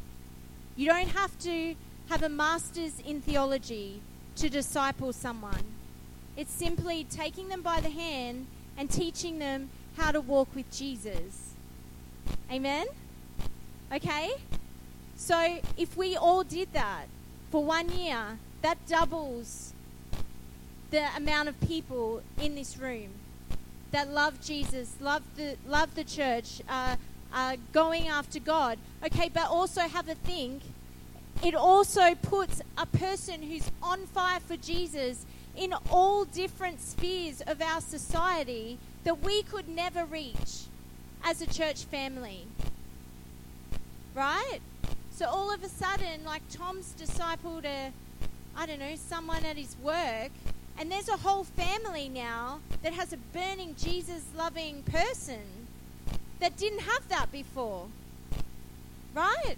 You 0.75 0.87
don't 0.87 1.09
have 1.09 1.37
to 1.41 1.75
have 2.09 2.23
a 2.23 2.29
master's 2.29 2.99
in 3.05 3.21
theology 3.21 4.01
to 4.37 4.49
disciple 4.49 5.13
someone. 5.13 5.78
It's 6.39 6.53
simply 6.53 7.03
taking 7.03 7.49
them 7.49 7.61
by 7.61 7.81
the 7.81 7.89
hand 7.89 8.47
and 8.77 8.89
teaching 8.89 9.39
them 9.39 9.69
how 9.97 10.13
to 10.13 10.21
walk 10.21 10.47
with 10.55 10.71
Jesus. 10.71 11.53
Amen? 12.49 12.87
Okay? 13.93 14.31
So 15.17 15.59
if 15.75 15.97
we 15.97 16.15
all 16.15 16.45
did 16.45 16.71
that 16.71 17.07
for 17.51 17.61
one 17.61 17.89
year, 17.89 18.37
that 18.61 18.77
doubles 18.87 19.73
the 20.91 21.13
amount 21.17 21.49
of 21.49 21.59
people 21.59 22.21
in 22.41 22.55
this 22.55 22.77
room 22.77 23.09
that 23.91 24.09
love 24.09 24.39
Jesus, 24.39 24.95
love 25.01 25.23
the, 25.35 25.57
love 25.67 25.93
the 25.95 26.05
church, 26.05 26.61
uh, 26.69 26.95
going 27.73 28.07
after 28.07 28.39
God. 28.39 28.79
Okay, 29.05 29.27
but 29.27 29.49
also 29.49 29.81
have 29.81 30.07
a 30.07 30.15
think. 30.15 30.61
It 31.43 31.53
also 31.53 32.15
puts 32.15 32.61
a 32.77 32.85
person 32.85 33.41
who's 33.41 33.69
on 33.83 34.05
fire 34.07 34.39
for 34.39 34.55
Jesus 34.55 35.25
in 35.55 35.73
all 35.89 36.25
different 36.25 36.81
spheres 36.81 37.41
of 37.41 37.61
our 37.61 37.81
society 37.81 38.77
that 39.03 39.21
we 39.21 39.43
could 39.43 39.67
never 39.67 40.05
reach 40.05 40.65
as 41.23 41.41
a 41.41 41.47
church 41.47 41.83
family. 41.85 42.45
Right? 44.15 44.59
So 45.11 45.25
all 45.25 45.53
of 45.53 45.63
a 45.63 45.69
sudden, 45.69 46.23
like 46.25 46.41
Tom's 46.49 46.93
discipled 46.97 47.65
a, 47.65 47.91
I 48.55 48.65
don't 48.65 48.79
know, 48.79 48.95
someone 48.95 49.43
at 49.43 49.57
his 49.57 49.75
work, 49.81 50.31
and 50.77 50.89
there's 50.89 51.09
a 51.09 51.17
whole 51.17 51.43
family 51.43 52.07
now 52.07 52.59
that 52.83 52.93
has 52.93 53.11
a 53.11 53.17
burning 53.17 53.75
Jesus 53.77 54.23
loving 54.37 54.83
person 54.83 55.41
that 56.39 56.55
didn't 56.55 56.79
have 56.79 57.07
that 57.09 57.31
before. 57.31 57.87
Right? 59.13 59.57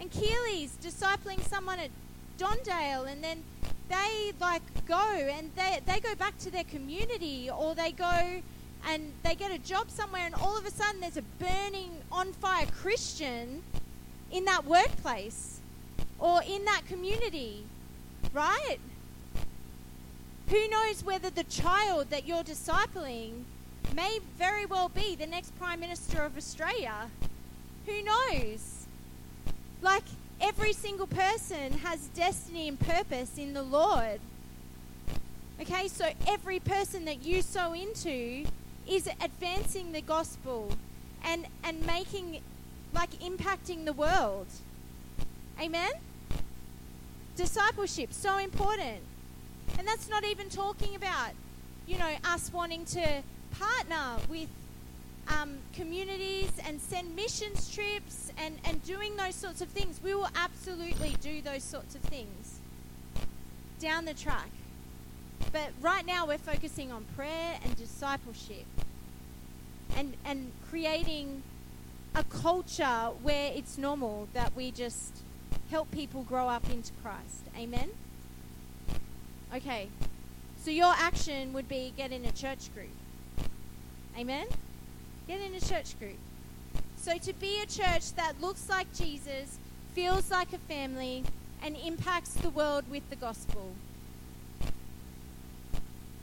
And 0.00 0.10
Keely's 0.10 0.76
discipling 0.82 1.40
someone 1.46 1.78
at 1.78 1.90
Don 2.38 2.56
Dale, 2.64 3.04
and 3.04 3.22
then 3.22 3.42
they 3.88 4.32
like 4.40 4.62
go 4.86 5.00
and 5.00 5.50
they, 5.56 5.80
they 5.86 6.00
go 6.00 6.14
back 6.14 6.38
to 6.38 6.50
their 6.50 6.64
community 6.64 7.50
or 7.50 7.74
they 7.74 7.92
go 7.92 8.40
and 8.86 9.12
they 9.22 9.34
get 9.34 9.50
a 9.50 9.58
job 9.58 9.90
somewhere 9.90 10.22
and 10.24 10.34
all 10.34 10.56
of 10.56 10.64
a 10.66 10.70
sudden 10.70 11.00
there's 11.00 11.16
a 11.16 11.22
burning 11.38 11.90
on 12.12 12.32
fire 12.32 12.66
Christian 12.66 13.62
in 14.30 14.44
that 14.44 14.64
workplace 14.64 15.60
or 16.18 16.42
in 16.42 16.64
that 16.64 16.82
community, 16.86 17.64
right? 18.32 18.78
Who 20.48 20.68
knows 20.68 21.04
whether 21.04 21.30
the 21.30 21.44
child 21.44 22.10
that 22.10 22.26
you're 22.26 22.42
discipling 22.42 23.44
may 23.94 24.18
very 24.38 24.66
well 24.66 24.88
be 24.88 25.14
the 25.14 25.26
next 25.26 25.58
Prime 25.58 25.80
Minister 25.80 26.22
of 26.22 26.36
Australia? 26.36 27.10
Who 27.86 28.02
knows? 28.02 28.86
Like, 29.82 30.04
every 30.40 30.72
single 30.72 31.06
person 31.06 31.72
has 31.84 32.08
destiny 32.08 32.68
and 32.68 32.78
purpose 32.78 33.38
in 33.38 33.54
the 33.54 33.62
Lord. 33.62 34.20
Okay, 35.60 35.88
so 35.88 36.10
every 36.26 36.60
person 36.60 37.04
that 37.06 37.24
you 37.24 37.42
sow 37.42 37.72
into 37.72 38.44
is 38.88 39.08
advancing 39.22 39.92
the 39.92 40.00
gospel 40.00 40.72
and, 41.24 41.46
and 41.64 41.84
making, 41.84 42.40
like, 42.94 43.10
impacting 43.20 43.84
the 43.84 43.92
world. 43.92 44.46
Amen? 45.60 45.90
Discipleship, 47.36 48.12
so 48.12 48.38
important. 48.38 49.02
And 49.78 49.86
that's 49.86 50.08
not 50.08 50.24
even 50.24 50.48
talking 50.48 50.94
about, 50.94 51.32
you 51.86 51.98
know, 51.98 52.12
us 52.24 52.52
wanting 52.52 52.84
to 52.86 53.22
partner 53.50 54.22
with 54.30 54.48
um, 55.28 55.58
communities 55.72 56.50
and 56.66 56.80
send 56.80 57.14
missions 57.14 57.72
trips 57.74 58.32
and, 58.38 58.58
and 58.64 58.82
doing 58.84 59.16
those 59.16 59.34
sorts 59.34 59.60
of 59.60 59.68
things. 59.68 60.00
We 60.02 60.14
will 60.14 60.28
absolutely 60.36 61.16
do 61.20 61.42
those 61.42 61.62
sorts 61.62 61.94
of 61.94 62.00
things 62.02 62.60
down 63.80 64.04
the 64.04 64.14
track. 64.14 64.50
But 65.52 65.70
right 65.80 66.04
now 66.04 66.26
we're 66.26 66.38
focusing 66.38 66.90
on 66.92 67.04
prayer 67.16 67.58
and 67.64 67.76
discipleship 67.76 68.66
and, 69.96 70.14
and 70.24 70.52
creating 70.68 71.42
a 72.14 72.24
culture 72.24 73.10
where 73.22 73.52
it's 73.54 73.78
normal 73.78 74.28
that 74.34 74.54
we 74.56 74.70
just 74.70 75.18
help 75.70 75.90
people 75.90 76.22
grow 76.22 76.48
up 76.48 76.68
into 76.70 76.92
Christ. 77.02 77.44
Amen? 77.56 77.90
Okay. 79.54 79.88
So 80.62 80.70
your 80.70 80.92
action 80.96 81.52
would 81.52 81.68
be 81.68 81.92
get 81.96 82.12
in 82.12 82.24
a 82.24 82.32
church 82.32 82.72
group. 82.74 82.88
Amen? 84.18 84.46
Get 85.28 85.40
in 85.42 85.54
a 85.54 85.60
church 85.60 85.98
group. 85.98 86.16
So 86.96 87.18
to 87.18 87.32
be 87.34 87.60
a 87.60 87.66
church 87.66 88.14
that 88.14 88.40
looks 88.40 88.68
like 88.68 88.92
Jesus, 88.94 89.58
feels 89.94 90.30
like 90.30 90.52
a 90.54 90.58
family, 90.58 91.22
and 91.62 91.76
impacts 91.76 92.32
the 92.34 92.50
world 92.50 92.84
with 92.90 93.08
the 93.10 93.16
gospel. 93.16 93.72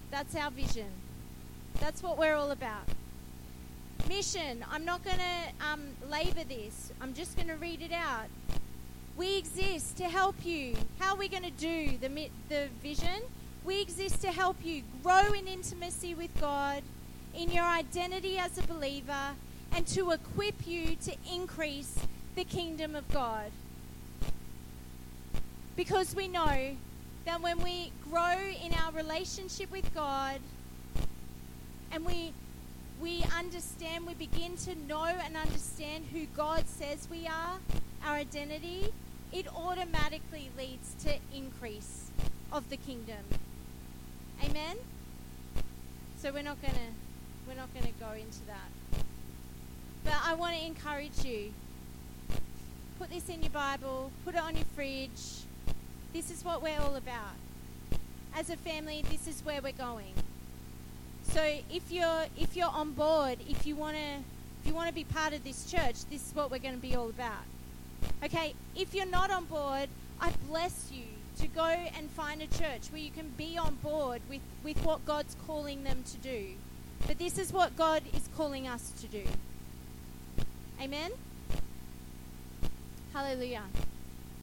That's 0.09 0.35
our 0.35 0.49
vision. 0.49 0.87
That's 1.79 2.01
what 2.01 2.17
we're 2.17 2.35
all 2.35 2.51
about. 2.51 2.87
Mission. 4.09 4.65
I'm 4.71 4.85
not 4.85 5.03
going 5.03 5.17
to 5.17 5.67
um, 5.71 5.81
labor 6.09 6.43
this. 6.43 6.91
I'm 7.01 7.13
just 7.13 7.35
going 7.35 7.49
to 7.49 7.55
read 7.55 7.81
it 7.81 7.91
out. 7.91 8.27
We 9.17 9.37
exist 9.37 9.97
to 9.97 10.05
help 10.05 10.45
you. 10.45 10.75
How 10.99 11.13
are 11.13 11.17
we 11.17 11.27
going 11.27 11.43
to 11.43 11.51
do 11.51 11.97
the, 11.97 12.29
the 12.49 12.67
vision? 12.81 13.21
We 13.63 13.81
exist 13.81 14.21
to 14.21 14.31
help 14.31 14.57
you 14.63 14.83
grow 15.03 15.33
in 15.33 15.47
intimacy 15.47 16.15
with 16.15 16.29
God, 16.39 16.81
in 17.37 17.51
your 17.51 17.65
identity 17.65 18.37
as 18.37 18.57
a 18.57 18.63
believer, 18.63 19.35
and 19.73 19.85
to 19.87 20.11
equip 20.11 20.65
you 20.65 20.95
to 21.03 21.15
increase 21.31 21.95
the 22.35 22.43
kingdom 22.43 22.95
of 22.95 23.09
God. 23.11 23.51
Because 25.75 26.15
we 26.15 26.27
know 26.27 26.75
that 27.25 27.41
when 27.41 27.61
we 27.61 27.91
grow 28.09 28.37
in 28.63 28.73
our 28.73 28.91
relationship 28.93 29.71
with 29.71 29.93
God 29.93 30.39
and 31.91 32.05
we 32.05 32.31
we 33.01 33.25
understand, 33.37 34.07
we 34.07 34.13
begin 34.13 34.55
to 34.55 34.73
know 34.87 35.03
and 35.03 35.35
understand 35.35 36.05
who 36.13 36.25
God 36.27 36.63
says 36.67 37.09
we 37.11 37.27
are, 37.27 37.59
our 38.05 38.15
identity, 38.15 38.85
it 39.33 39.47
automatically 39.53 40.49
leads 40.57 40.93
to 41.03 41.13
increase 41.35 42.09
of 42.53 42.69
the 42.69 42.77
kingdom. 42.77 43.17
Amen. 44.41 44.77
So 46.17 46.31
we're 46.31 46.43
not 46.43 46.61
gonna 46.61 46.93
we're 47.47 47.55
not 47.55 47.73
gonna 47.73 47.93
go 47.99 48.11
into 48.13 48.45
that. 48.47 49.01
But 50.03 50.13
I 50.23 50.35
want 50.35 50.55
to 50.55 50.65
encourage 50.65 51.25
you. 51.25 51.51
Put 52.99 53.09
this 53.09 53.27
in 53.27 53.41
your 53.41 53.51
Bible, 53.51 54.11
put 54.23 54.35
it 54.35 54.41
on 54.41 54.55
your 54.55 54.65
fridge. 54.75 55.43
This 56.13 56.31
is 56.31 56.45
what 56.45 56.61
we're 56.61 56.79
all 56.79 56.95
about. 56.95 57.35
As 58.35 58.49
a 58.49 58.55
family, 58.55 59.03
this 59.09 59.27
is 59.27 59.43
where 59.43 59.61
we're 59.61 59.71
going. 59.71 60.13
So 61.23 61.41
if 61.71 61.91
you're 61.91 62.25
if 62.37 62.55
you're 62.55 62.69
on 62.69 62.91
board, 62.91 63.39
if 63.49 63.65
you 63.65 63.75
want 63.75 63.97
to 63.97 64.23
if 64.61 64.67
you 64.69 64.73
want 64.73 64.87
to 64.87 64.93
be 64.93 65.03
part 65.03 65.33
of 65.33 65.43
this 65.43 65.69
church, 65.69 66.05
this 66.09 66.27
is 66.27 66.35
what 66.35 66.49
we're 66.49 66.59
going 66.59 66.75
to 66.75 66.81
be 66.81 66.95
all 66.95 67.09
about. 67.09 67.43
Okay, 68.23 68.53
if 68.75 68.95
you're 68.95 69.05
not 69.05 69.29
on 69.29 69.45
board, 69.45 69.89
I 70.19 70.31
bless 70.49 70.89
you 70.91 71.03
to 71.39 71.47
go 71.47 71.65
and 71.65 72.09
find 72.11 72.41
a 72.41 72.47
church 72.47 72.87
where 72.91 73.01
you 73.01 73.11
can 73.11 73.29
be 73.37 73.57
on 73.57 73.75
board 73.75 74.21
with, 74.29 74.41
with 74.63 74.83
what 74.83 75.05
God's 75.05 75.35
calling 75.45 75.83
them 75.83 76.03
to 76.03 76.17
do. 76.17 76.55
But 77.07 77.19
this 77.19 77.37
is 77.37 77.53
what 77.53 77.75
God 77.75 78.01
is 78.13 78.27
calling 78.35 78.67
us 78.67 78.91
to 79.01 79.07
do. 79.07 79.23
Amen? 80.81 81.11
Hallelujah. 83.13 83.63